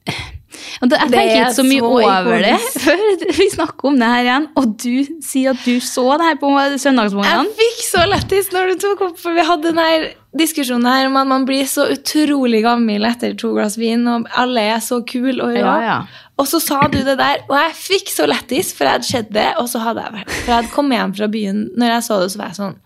[0.06, 2.52] Jeg tenker er ikke så mye så over det
[2.84, 3.02] før
[3.40, 6.52] vi snakker om det her igjen, og du sier at du så det her på
[6.84, 7.50] søndagsmorgenen.
[7.50, 11.18] Jeg fikk så lættis når du tok opp, for vi hadde denne diskusjonen her om
[11.18, 15.40] at man blir så utrolig gammel etter to glass vin, og alle er så kule
[15.40, 15.64] og rå.
[15.64, 15.98] Ja, ja.
[16.36, 19.30] Og så sa du det der, og jeg fikk så lættis, for jeg hadde sett
[19.32, 22.04] det, og så hadde jeg vært For jeg hadde kommet hjem fra byen, når jeg
[22.04, 22.76] så det, så var jeg sånn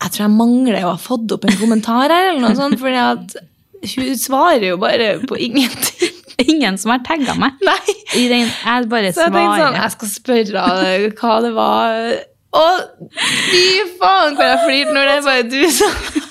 [0.00, 3.02] Jeg tror jeg mangler å ha fått opp en kommentar her, eller noe sånt, fordi
[3.02, 3.36] at
[3.80, 6.16] hun svarer jo bare på ingenting.
[6.52, 7.56] Ingen som har tagga meg.
[7.64, 7.76] Nei.
[8.12, 10.64] Den, jeg bare Så jeg tenkte sånn, jeg skal spørre
[11.20, 12.10] hva det var
[12.56, 13.64] Og fy
[14.00, 16.28] faen, hvor jeg flirte når det er bare du som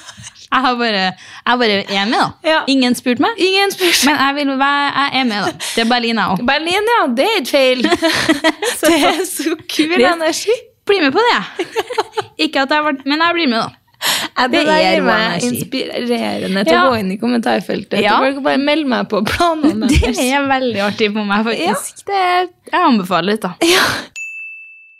[0.49, 1.01] Jeg har bare,
[1.45, 2.27] jeg bare er med, da.
[2.49, 2.59] Ja.
[2.73, 3.37] Ingen spurte meg.
[3.37, 3.99] Ingen spurt.
[4.07, 5.51] Men jeg, vil jeg er med, da.
[5.75, 6.41] Det er Berlin, jeg òg.
[6.47, 7.83] Berlin, ja, det er ikke feil.
[8.81, 10.55] det er så kul Det- energi.
[10.89, 11.67] Bli med på det.
[12.47, 13.75] Ikke at jeg vært Men jeg blir med, da.
[14.39, 16.85] Ja, det Det er meg inspirerende til Ja.
[16.87, 17.99] å gå inn i kommentarfeltet.
[18.01, 18.15] Ja.
[18.23, 22.01] Du kan bare melde meg på planene Det er veldig artig på meg, faktisk.
[22.09, 22.23] Det,
[22.71, 23.53] jeg anbefaler litt, da.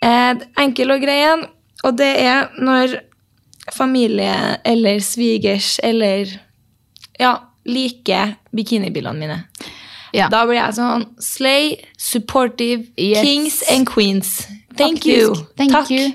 [0.05, 1.45] Eh, enkel og grei en,
[1.83, 2.99] og det er når
[3.75, 6.31] familie eller svigers eller
[7.19, 9.43] ja, liker bikinibildene mine.
[10.13, 10.25] Ja.
[10.31, 13.21] Da blir jeg sånn Slay, supportive, Yes.
[13.21, 14.47] kings and queens.
[14.75, 15.05] Thank Faktisk.
[15.07, 15.35] you.
[15.57, 15.91] Thank Takk.
[15.91, 16.11] you.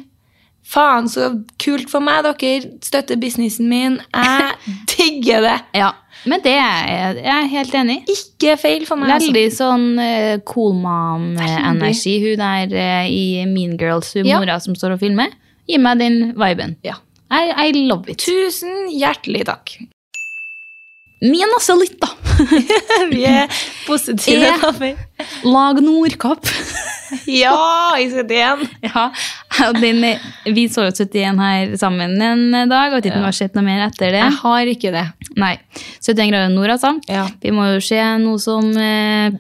[0.64, 1.28] Faen, så
[1.60, 3.98] kult for meg dere støtter businessen min.
[4.14, 4.54] Jeg
[4.96, 5.58] digger det.
[5.76, 5.90] Ja.
[6.24, 8.14] Men det er jeg jeg er helt enig i.
[8.16, 9.10] Ikke feil for meg.
[9.12, 9.28] altså.
[9.28, 12.14] Veldig sånn uh, cool mom-energi.
[12.24, 14.38] Hun der uh, i Mean Girls, hun Ja.
[14.40, 15.28] mora som står og filmer.
[15.68, 16.76] Gi meg den viben.
[16.84, 16.94] Ja.
[17.32, 18.24] I, I love it.
[18.24, 19.76] Tusen hjertelig takk.
[21.24, 22.10] Min også litt, da.
[23.12, 23.48] Vi er
[23.86, 24.50] positive.
[24.50, 26.50] Er- Lag Nordkapp.
[27.30, 28.62] Ja, i 71.
[28.82, 29.02] Ja,
[29.76, 30.00] den,
[30.56, 33.84] Vi så jo 71 her sammen en dag, og ikke om har sett noe mer
[33.86, 34.22] etter det.
[34.24, 35.04] Jeg har ikke det.
[35.38, 35.52] Nei.
[36.00, 36.94] 71 grader nord, altså.
[37.06, 37.28] Ja.
[37.44, 39.36] Vi må jo se noe som eh,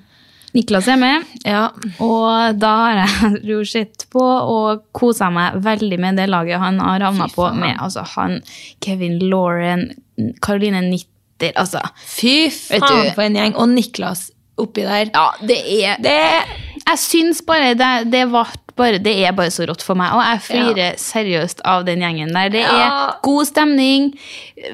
[0.54, 1.24] Niklas er med.
[1.42, 1.64] Ja.
[2.02, 6.78] Og da har jeg jo sett på og kosa meg veldig med det laget han
[6.82, 8.38] har havna på med altså han,
[8.84, 9.88] Kevin Lauren,
[10.44, 13.58] Caroline Nitter altså, Fy faen for en gjeng.
[13.58, 14.28] Og Niklas
[14.60, 15.10] oppi der.
[15.14, 16.18] Ja, det er Det
[16.84, 20.12] Jeg syns bare det, det, var bare det er bare så rått for meg.
[20.12, 22.50] Og jeg flirer seriøst av den gjengen der.
[22.52, 22.74] Det Ja.
[22.84, 24.10] er god stemning.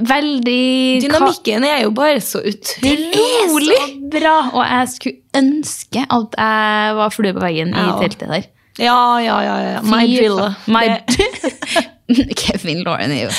[0.00, 3.12] Veldig Dynamikken er jo bare så utrolig!
[3.12, 4.36] Det er så bra!
[4.52, 7.98] Og jeg skulle ønske at jeg var flue på veggen i Ja.
[8.00, 8.48] teltet der.
[8.80, 9.56] Ja, ja, ja.
[9.74, 9.80] ja.
[9.82, 10.28] My Fy
[10.70, 10.86] My...
[12.40, 13.30] Kevin Lauren er jo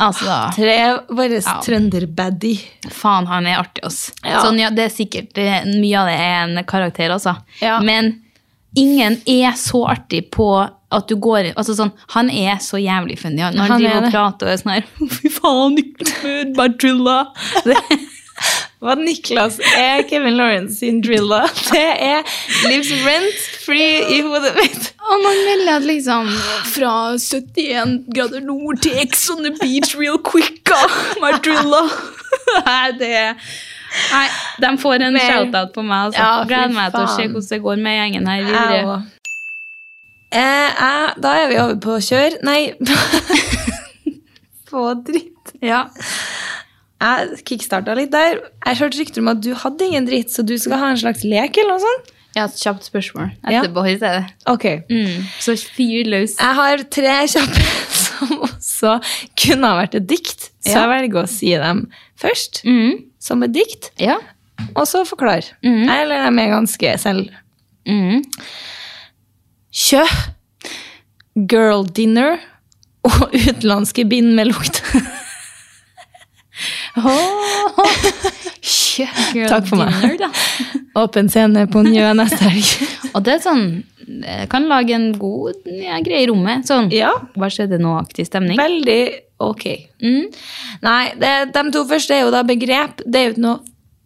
[0.00, 0.76] Altså, Tre
[1.14, 1.60] våre Ja.
[1.64, 2.54] trønderbaddy.
[2.90, 4.12] faen, han er artig, ass.
[4.24, 4.40] Ja.
[4.42, 5.34] Sånn, ja, det er sikkert
[5.80, 7.36] Mye av det er en karakter, altså.
[7.60, 7.80] Ja.
[7.80, 8.20] Men
[8.76, 10.48] ingen er så artig på
[10.94, 13.36] at du går altså sånn, Han er så jævlig funny.
[13.42, 14.84] Når han Han er driver og prater og er sånn her
[15.18, 17.18] Fy faen, Niklas Badrilla!
[18.84, 21.48] Hva Niklas er Kevin Lawrence sin driller.
[21.72, 22.20] Det er
[22.68, 24.90] lives rent free i hodet mitt.
[25.04, 26.28] Og man melder at liksom
[26.74, 30.68] Fra 71 grader nord til Ex on the beach real quick,
[31.22, 31.82] Madrilla.
[32.68, 33.14] Nei, det
[34.10, 34.26] Nei,
[34.60, 36.08] de får en shout-out på meg.
[36.10, 36.20] Altså.
[36.20, 38.80] Ja, Gleder meg til å se hvordan det går med gjengen her videre.
[38.84, 39.14] også.
[40.34, 42.40] Eh, da er vi over på kjør.
[42.42, 42.74] Nei
[44.70, 45.54] På dritt.
[45.62, 45.84] Ja.
[47.02, 48.38] Jeg kickstarta litt der.
[48.66, 51.24] Jeg hørte rykter om at du hadde ingen dritt, så du skal ha en slags
[51.26, 52.10] lek eller noe sånt?
[52.34, 53.60] Har et kjapt spørsmål Ja.
[53.62, 54.24] etterpå i stedet.
[54.50, 54.64] Ok.
[54.90, 55.26] Mm.
[55.38, 56.36] Så fyr løs.
[56.40, 57.64] Jeg har tre kjappe
[58.04, 58.94] som også
[59.38, 60.80] kunne ha vært et dikt, så Ja.
[60.86, 61.84] jeg velger å si dem
[62.18, 62.62] først.
[62.64, 63.04] Mm.
[63.20, 64.16] Som et dikt, Ja.
[64.74, 65.44] og så forklar.
[65.62, 65.88] Mm.
[65.90, 67.28] Eller de er ganske selv.
[67.86, 68.24] Mm.
[69.74, 70.04] Kjø,
[71.50, 72.38] girl dinner
[73.04, 74.82] og utenlandske bind med lukt.
[78.94, 79.90] Girl Takk for meg.
[80.00, 80.30] dinner.
[81.02, 82.70] Åpen scene på Njø neste helg.
[83.14, 83.66] Og det er sånn
[84.52, 86.66] kan lage en god ja, greie i rommet.
[86.68, 86.90] Sånn.
[86.92, 88.58] Ja, Hva skjedde nå-aktig stemning.
[88.60, 89.00] veldig
[89.40, 89.64] ok.
[90.04, 90.26] Mm.
[90.84, 93.00] Nei, det, de to første er jo da begrep.
[93.06, 93.62] Det er jo ikke noe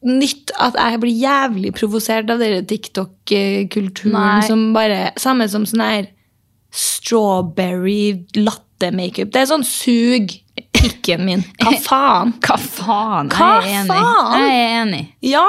[0.06, 6.06] nytt at jeg blir jævlig provosert av dere TikTok-kulturen som bare Samme som sånn her
[6.70, 9.32] strawberry latte-makeup.
[9.34, 10.36] Det er sånn sug
[10.78, 11.42] pikken min.
[11.62, 12.32] Hva faen?
[12.44, 13.28] Hva faen?
[13.34, 13.90] Hva jeg er enig.
[13.98, 14.38] faen?
[14.38, 15.02] Jeg er enig.
[15.34, 15.46] Ja,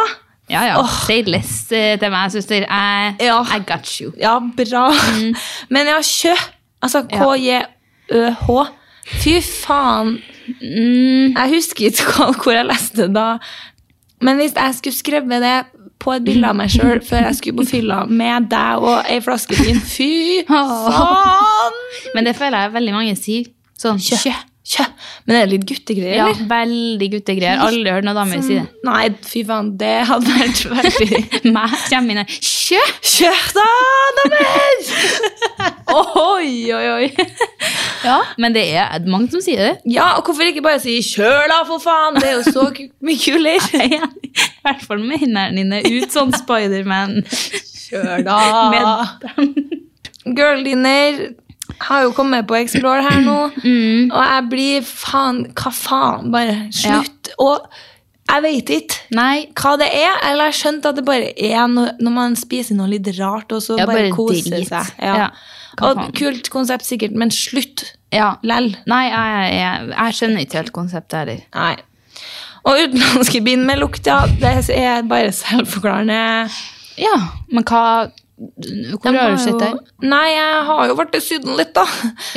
[0.49, 0.79] Ja, ja.
[1.05, 2.63] Si less eh, til meg, søster.
[2.65, 3.35] I, Ja.
[3.53, 4.09] I got you.
[4.17, 4.87] ja, bra.
[5.73, 6.33] Men ja, kjø.
[6.81, 8.49] Altså KJØH.
[9.21, 10.15] Fy faen.
[10.61, 11.35] Mm.
[11.37, 13.27] Jeg husker ikke hvor jeg leste det da.
[14.25, 15.53] Men hvis jeg skulle skrevet det
[16.01, 19.19] på et bilde av meg sjøl før jeg skulle på fylla med deg og ei
[19.23, 20.09] flaske vin Fy
[20.49, 21.77] faen!
[22.15, 23.51] Men det føler jeg veldig mange sier.
[23.79, 24.33] Sånn Kjø.
[24.69, 24.83] Kjø.
[25.25, 26.45] Men er det litt guttegreier, Ja, eller?
[26.49, 27.61] veldig guttegreier.
[27.65, 28.65] Aldri hørt noen damer si det.
[28.85, 31.19] Nei, fy faen, det hadde vært veldig
[31.55, 32.35] Meg kommer inn her.
[32.49, 32.81] Kjø!
[33.01, 33.67] Kjø da,
[34.19, 34.83] damer!
[35.89, 37.07] Oi, oi, oi.
[38.05, 39.71] Ja, men det er mange som sier det.
[39.89, 42.19] Ja, og hvorfor ikke bare si 'kjør da, for faen'?
[42.21, 42.67] Det er jo så
[43.01, 43.81] mye kulere.
[43.89, 44.05] Er.
[44.29, 47.23] I hvert fall med hendene dine ut sånn Spiderman.
[47.89, 48.37] Kjør da.
[50.37, 51.19] Girl dinner
[51.87, 53.37] har jo kommet på Explore her nå,
[54.15, 56.31] og jeg blir faen Hva faen?
[56.33, 57.31] Bare slutt.
[57.39, 57.69] Og
[58.29, 59.47] Jeg vet ikke Nei.
[59.57, 60.17] hva det er.
[60.29, 63.63] Eller jeg skjønt at det bare er når, når man spiser noe litt rart, og
[63.65, 64.67] så Ja, bare, bare koser drit.
[64.69, 64.91] seg.
[65.01, 65.15] Ja.
[65.17, 65.29] Ja,
[65.87, 67.87] Og kult konsept sikkert, men slutt.
[68.13, 68.35] Ja.
[68.43, 68.75] Lell.
[68.89, 71.41] Nei, jeg, jeg, jeg skjønner ikke helt konseptet heller.
[71.55, 71.75] Nei.
[72.69, 76.49] Og utenlandske bind med lukt, ja, det er bare selvforklarende.
[76.99, 77.15] Ja,
[77.49, 77.83] men hva
[78.39, 79.69] Hvor har du sett det?
[80.07, 81.83] Nei, jeg har jo vært i Syden litt, da.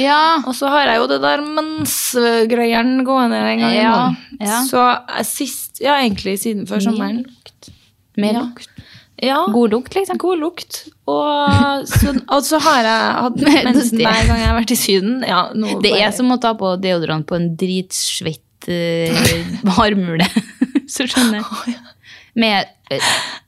[0.02, 0.18] Ja.
[0.46, 3.92] Og så har jeg jo det der mensgreiene gående en gang Ja,
[4.42, 4.62] ja.
[4.66, 7.22] Så eh, sist, ja, egentlig siden før sommeren.
[8.18, 8.42] Mer Ja.
[8.48, 8.68] lukt.
[9.22, 10.18] Ja, God lukt, liksom.
[10.18, 10.80] god lukt.
[11.06, 13.36] Og så, og så har jeg hatt
[13.68, 15.20] mens hver gang jeg har vært i Syden.
[15.28, 20.26] Ja, Det bare- er som å ta på deodorant på en dritsvett uh, harmule.
[20.92, 21.78] Så skjønner jeg.
[22.34, 22.98] Med uh,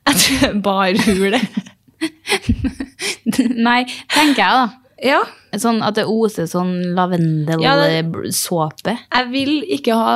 [0.07, 3.49] Jeg det.
[3.67, 3.81] Nei,
[4.13, 4.65] tenker jeg, da.
[5.05, 5.21] Ja,
[5.59, 8.95] Sånn at det oser sånn Ja, lavendelsåpe.
[8.95, 10.13] jeg vil ikke ha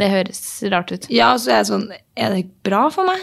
[0.00, 0.40] det høres
[0.72, 1.06] rart ut.
[1.12, 3.20] Ja, så er jeg sånn Er det bra for meg?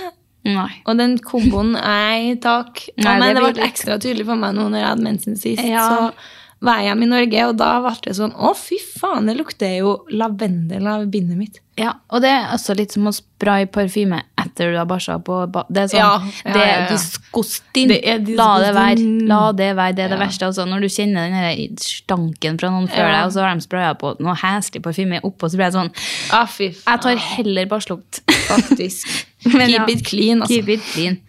[0.47, 0.69] Nei.
[0.85, 2.83] Og den komboen Nei, takk.
[3.01, 5.63] Nei, men det det ble ekstra tydelig for meg nå når jeg hadde mensen sist.
[5.65, 5.87] Ja.
[5.87, 9.35] Så var jeg hjemme i Norge, og da ble det sånn Å, fy faen, det
[9.37, 11.59] lukter jo lavendel av bindet mitt.
[11.77, 15.37] Ja, og det er altså litt som å spraye parfyme etter du har bæsja på
[15.53, 16.09] ba Det er sånn Ja,
[16.45, 16.87] ja, Det ja, ja.
[16.91, 17.91] disgusting.
[17.91, 19.05] Det er La det være.
[19.29, 19.95] La det være.
[19.97, 20.49] Det er det verste.
[20.49, 23.93] Altså, når du kjenner den stanken fra noen før deg, og så har de spraya
[23.99, 25.91] på noe heslig parfyme oppå, så blir jeg sånn
[26.33, 26.47] Ah.
[26.57, 28.21] Jeg tar heller barslukt.
[28.47, 29.07] Faktisk.
[29.53, 29.85] Men Keep ja.
[29.93, 30.55] it clean, altså.
[30.55, 31.19] Keep it clean.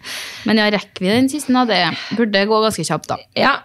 [0.48, 1.52] Men ja, rekker vi den siste?
[1.52, 1.64] da?
[1.68, 3.18] Det burde gå ganske kjapt, da.
[3.36, 3.58] Ja.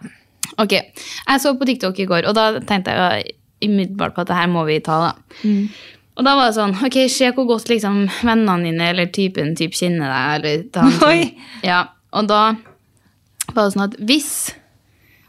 [0.62, 3.32] Ok, Jeg så på TikTok i går, og da tenkte jeg
[3.64, 5.00] umiddelbart på at det her må vi ta.
[5.08, 5.40] da.
[5.48, 5.70] Mm.
[6.18, 9.74] Og da var det sånn Ok, se hvor godt liksom vennene dine eller typen typ
[9.74, 10.36] kjenner deg.
[10.36, 11.38] eller sånn- Oi.
[11.64, 12.56] Ja, Og da
[13.54, 14.54] var det sånn at hvis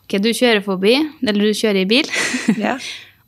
[0.04, 2.04] ok, du kjører forbi, eller du kjører i bil,
[2.60, 2.76] Ja.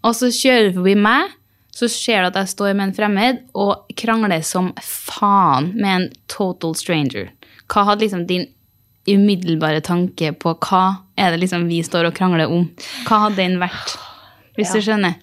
[0.04, 1.30] og så kjører du forbi meg,
[1.72, 6.06] så ser du at jeg står med en fremmed og krangler som faen med en
[6.28, 7.30] total stranger.
[7.68, 8.46] Hva hadde liksom din
[9.08, 12.68] umiddelbare tanke på hva er det liksom vi står og krangler om?
[13.06, 13.96] Hva hadde den vært?
[14.56, 15.16] Hvis du skjønner?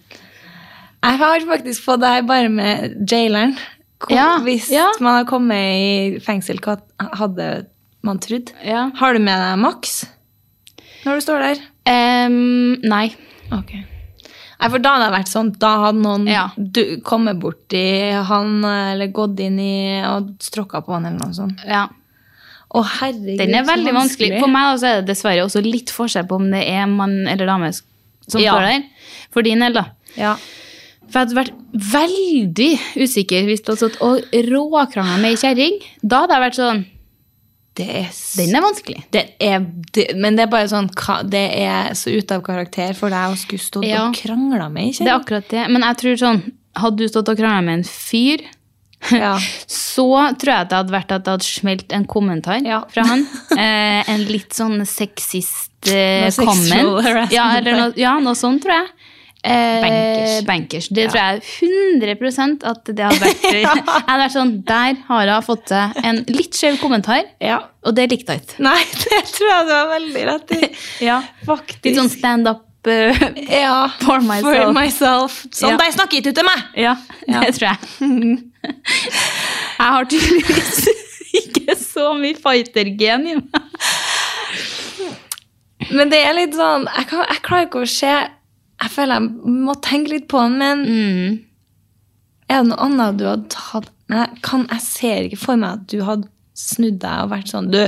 [1.04, 3.56] Jeg har faktisk fått det her bare med jaileren.
[4.12, 4.90] Ja, Hvis ja.
[5.00, 6.78] man har kommet i fengsel, hva
[7.16, 7.66] hadde
[8.04, 8.50] man trodd?
[8.64, 8.86] Ja.
[8.98, 10.04] Har du med deg maks
[11.04, 11.62] når du står der?
[11.88, 13.10] Um, nei.
[13.52, 13.74] Ok.
[13.76, 16.46] Nei, for da hadde det vært sånn, da hadde noen Ja.
[16.56, 17.84] du, kommet borti
[18.28, 21.60] han, eller gått inn i og stråkka på han, eller noe sånt.
[21.68, 21.86] Ja.
[22.74, 24.40] Å, herregud, Den er veldig vanskelig.
[24.40, 27.72] For meg er det dessverre også litt forskjell på om det er mann eller dame
[27.72, 28.56] som Ja.
[28.56, 28.82] står der.
[29.30, 29.84] For din del, da.
[30.16, 30.36] Ja.
[31.10, 31.54] For jeg hadde vært
[31.92, 32.70] veldig
[33.04, 35.78] usikker hvis du hadde stått og råkrangla med ei kjerring.
[36.02, 36.82] Da hadde jeg vært sånn
[37.74, 39.00] Det er, Den er vanskelig.
[39.10, 40.88] det er det, Men det er bare sånn
[41.30, 44.08] Det er så ute av karakter for deg å skulle stå Ja.
[44.08, 45.64] og krangle med ei Det er akkurat det.
[45.70, 46.42] Men jeg tror sånn
[46.76, 48.40] Hadde du stått og krangla med en fyr,
[49.12, 49.34] Ja.
[49.68, 50.06] så
[50.40, 52.80] tror jeg det hadde vært at det hadde smelt en kommentar Ja.
[52.88, 53.26] fra han.
[53.58, 57.30] Eh, en litt sånn sexist eh, comment.
[57.30, 58.88] Ja, eller noe, ja, noe sånt, tror jeg.
[59.44, 60.34] Eh, Bankers.
[60.48, 60.86] bankers.
[60.88, 65.44] Det tror jeg 100% at det hadde vært Jeg hadde vært sånn Der har hun
[65.44, 67.58] fått til en litt skjev kommentar, ja.
[67.84, 68.62] og det likte jeg ikke.
[68.64, 70.62] Nei, det tror jeg du har veldig rett i.
[71.10, 71.18] Ja.
[71.44, 71.84] Faktisk.
[71.90, 73.16] Litt sånn stand up Uh,
[73.48, 74.44] ja, for myself.
[74.44, 75.36] For myself.
[75.56, 75.76] Sånn, Ja.
[75.80, 76.64] de snakker ikke til meg!
[76.76, 76.90] Ja,
[77.24, 77.78] det tror jeg.
[78.60, 80.82] Jeg har tydeligvis
[81.40, 83.56] ikke så mye fighter-gen i meg.
[85.96, 88.12] Men det er litt sånn Jeg, kan, jeg klarer ikke å se
[88.84, 91.38] Jeg føler jeg må tenke litt på den, men Mm.
[92.50, 95.86] er det noe annet du hadde Men jeg, kan, jeg ser ikke for meg at
[95.88, 97.80] du hadde snudd deg og vært sånn Du.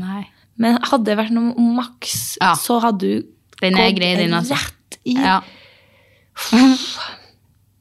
[0.00, 0.22] Nei.
[0.56, 2.54] Men hadde det vært noe maks, Ja.
[2.56, 3.26] så hadde du
[3.60, 4.56] Den gått grei, den, altså.
[4.56, 5.40] rett i Ja.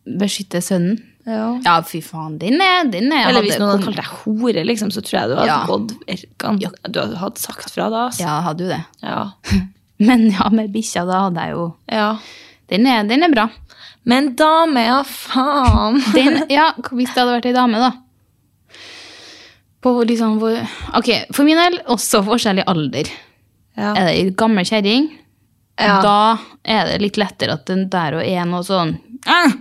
[0.06, 1.00] Beskytte sønnen.
[1.26, 1.52] Ja.
[1.64, 2.40] Ja, fy faen.
[2.42, 5.30] Den er, den er Eller hvis noen hadde kalt deg hore, liksom, så tror jeg
[5.30, 8.08] du hadde gått Du hadde sagt fra da.
[8.10, 8.24] Altså.
[8.26, 8.82] Ja, hadde jo det.
[9.04, 9.32] Ja.
[10.08, 12.12] Men ja, med bikkja, da hadde jeg jo ja.
[12.72, 13.50] Den er, den er bra.
[14.08, 16.00] Men dame, ja, faen.
[16.16, 17.92] Den, ja, hvis det hadde vært ei dame, da.
[19.82, 20.38] På liksom
[20.98, 23.10] Ok, for min del også forskjellig alder.
[23.78, 23.92] Ja.
[23.96, 25.10] Er det ei gammel kjerring,
[25.82, 26.00] Ja.
[26.04, 26.16] da
[26.64, 28.96] er det litt lettere at den der og er noe sånn
[29.26, 29.52] «Ah,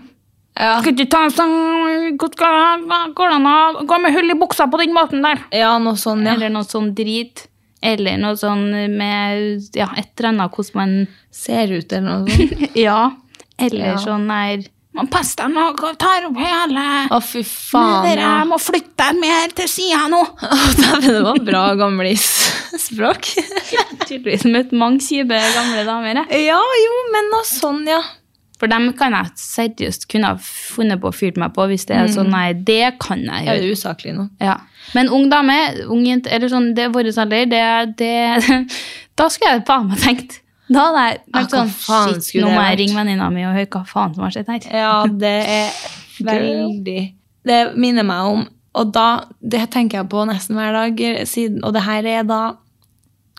[0.61, 0.81] Ja.
[0.83, 4.81] Skal ikke ta en sånn Går det an å gå med hull i buksa på
[4.83, 5.39] den måten der?
[5.57, 6.35] ja, noe sånn, ja.
[6.35, 7.47] Eller noe sånn drit.
[7.83, 8.67] Eller noe sånn
[8.97, 10.93] med ja, et eller annet hvordan man
[11.33, 12.77] Ser ut eller noe sånt.
[12.87, 13.11] Ja.
[13.61, 13.97] Eller Ja.
[14.03, 15.69] sånn der Man pass deg nå,
[16.03, 16.85] tar opp hele
[17.15, 18.03] Å, fy faen.
[18.09, 18.31] Dere, Ja.
[18.41, 20.25] jeg må flytte deg mer til sida nå.
[21.07, 23.29] Det var bra gamlis-språk.
[24.09, 26.25] Tydeligvis møtt mange kjipe gamle damer.
[26.27, 26.47] jeg.
[26.49, 28.01] ja, jo, men noe sånn, ja.
[28.61, 31.97] For dem kan jeg seriøst kunne ha funnet på å fyre meg på hvis det
[31.97, 33.71] er sånn Nei, det kan jeg Det er gjøre.
[33.71, 34.27] jo usaklig nå.
[34.45, 34.59] Ja.
[34.95, 35.57] Men ung dame,
[35.89, 37.65] ung jente, eller sånn, det er vår alder, det,
[37.97, 38.61] det
[39.21, 40.39] Da skulle jeg faen meg tenkt.
[40.71, 41.73] Da hadde jeg vært sånn
[42.21, 44.69] Shit, nå må jeg ringe venninna mi og høre hva faen som har skjedd her.
[44.85, 45.75] Ja, det er
[46.31, 47.01] veldig
[47.49, 48.45] Det minner meg om
[48.79, 49.09] Og da,
[49.41, 52.43] det tenker jeg på nesten hver dag siden, Og det her er da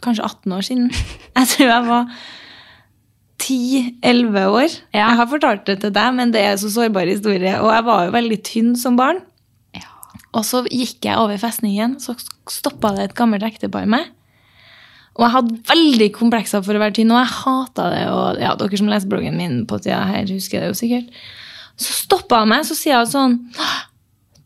[0.01, 0.87] kanskje 18 år siden.
[1.37, 2.07] Jeg tror jeg var
[3.41, 4.69] 10-11 år.
[4.93, 5.07] Ja.
[5.09, 7.55] Jeg har fortalt det til deg, men det er en så sårbar historie.
[7.61, 9.21] Og jeg var jo veldig tynn som barn.
[10.31, 12.13] Og så gikk jeg over festningen, så
[12.47, 14.05] stoppa det et gammelt ektepar meg.
[15.17, 18.03] Og jeg hadde veldig komplekser for å være tynn, og jeg hata det.
[18.15, 21.11] Og ja, dere som leser bloggen min på tida her, husker det jo sikkert.
[21.81, 23.35] Så stoppa han meg, så sier han sånn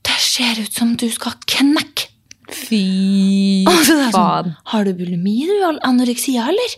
[0.06, 2.10] Det ser ut som du skal knekke.
[2.56, 4.52] Fy Og så jeg faen.
[4.52, 5.54] sånn, Har du bulimi, du?
[5.66, 6.76] al- Anoreksia, eller?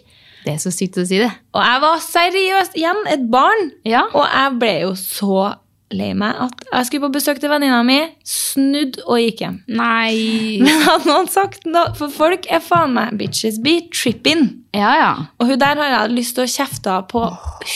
[0.48, 1.30] Det er så sykt å si det.
[1.54, 3.72] Og jeg var seriøst igjen et barn.
[3.88, 4.06] Ja.
[4.16, 5.48] Og jeg ble jo så
[5.96, 9.58] lei meg at jeg skulle på besøk til venninna mi, snudd og gikk hjem.
[9.72, 14.50] Nei Men hadde noen sagt noe, for folk er faen meg bitches be tripping.
[14.76, 15.12] Ja, ja.
[15.40, 17.28] Og hun der har jeg lyst til å kjefte på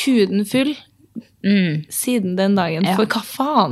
[0.03, 0.73] huden full
[1.41, 1.87] Mm.
[1.89, 2.83] siden den dagen.
[2.85, 2.93] Ja.
[2.93, 3.71] For hva faen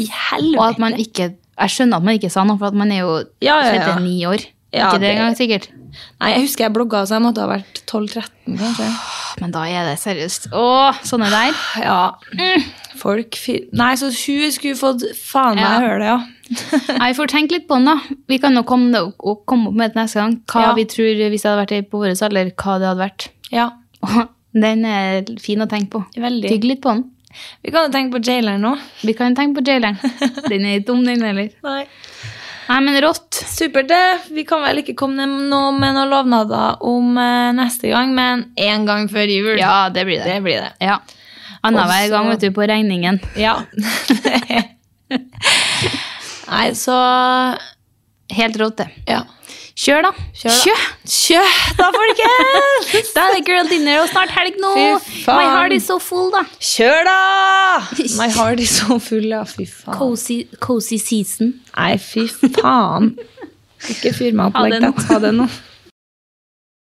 [0.00, 0.56] i helvete?
[0.56, 1.26] Og at man ikke
[1.60, 3.10] Jeg skjønner at man ikke sa noe, for at man er jo
[3.44, 3.90] Ja, ja, ja.
[3.98, 4.46] 39 år.
[4.72, 5.68] Ikke det- engang, sikkert.
[6.20, 8.88] Nei, jeg husker jeg blogga, så jeg måtte ha vært 12-13, kanskje.
[9.40, 10.48] Men da er det seriøst.
[10.56, 10.66] Å,
[11.06, 11.54] sånne der.
[11.82, 12.00] Ja.
[13.00, 15.80] Folk fi- Nei, så hun skulle fått faen meg Ja.
[15.80, 16.20] høre det, ja.
[17.00, 18.16] Nei, får tenke litt på den, da.
[18.28, 20.34] Vi kan jo komme, og komme opp med det neste gang.
[20.50, 20.74] Hva Ja.
[20.74, 23.28] vi tror hvis det hadde vært på vår alder, hva det hadde vært.
[23.54, 23.70] ja.
[24.52, 26.00] Den er fin å tenke på.
[26.18, 26.48] Veldig.
[26.50, 27.04] Tygg litt på den.
[27.62, 28.72] Vi kan jo tenke på jaileren nå.
[29.06, 29.94] Vi kan tenke på jaileren.
[30.50, 31.50] Den er ikke dum, den heller.
[31.62, 31.84] Nei.
[32.70, 33.34] Nei, men rått.
[33.50, 34.18] Supert, det.
[34.30, 38.86] Vi kan vel ikke komme noe med noen lovnader om eh, neste gang, men én
[38.86, 39.56] gang før jul.
[39.58, 40.36] Ja, det blir det.
[40.36, 40.70] Det blir det.
[40.86, 41.00] Ja.
[41.66, 43.18] Annenhver gang, vet du, på regningen.
[43.36, 43.56] Ja.
[46.50, 46.94] Nei, så
[48.30, 48.88] Helt rått, det.
[49.10, 49.24] Ja.
[49.78, 50.10] Kjør, da.
[50.34, 50.84] Kjør, da.
[51.06, 51.54] Kjør.
[51.78, 53.12] Da, folkens!
[53.16, 54.72] Da er det girl dinner og snart helg nå.
[54.76, 55.38] Fy faen.
[55.38, 56.42] My heart is so full, da.
[56.58, 57.16] Kjør, da!
[58.18, 59.42] My heart is so full, ja.
[59.48, 59.96] Fy faen.
[59.96, 61.54] Cozy, cozy season.
[61.76, 63.14] Nei, fy faen.
[63.88, 65.04] Ikke fyr meg opp like that.
[65.10, 65.48] Ha det nå.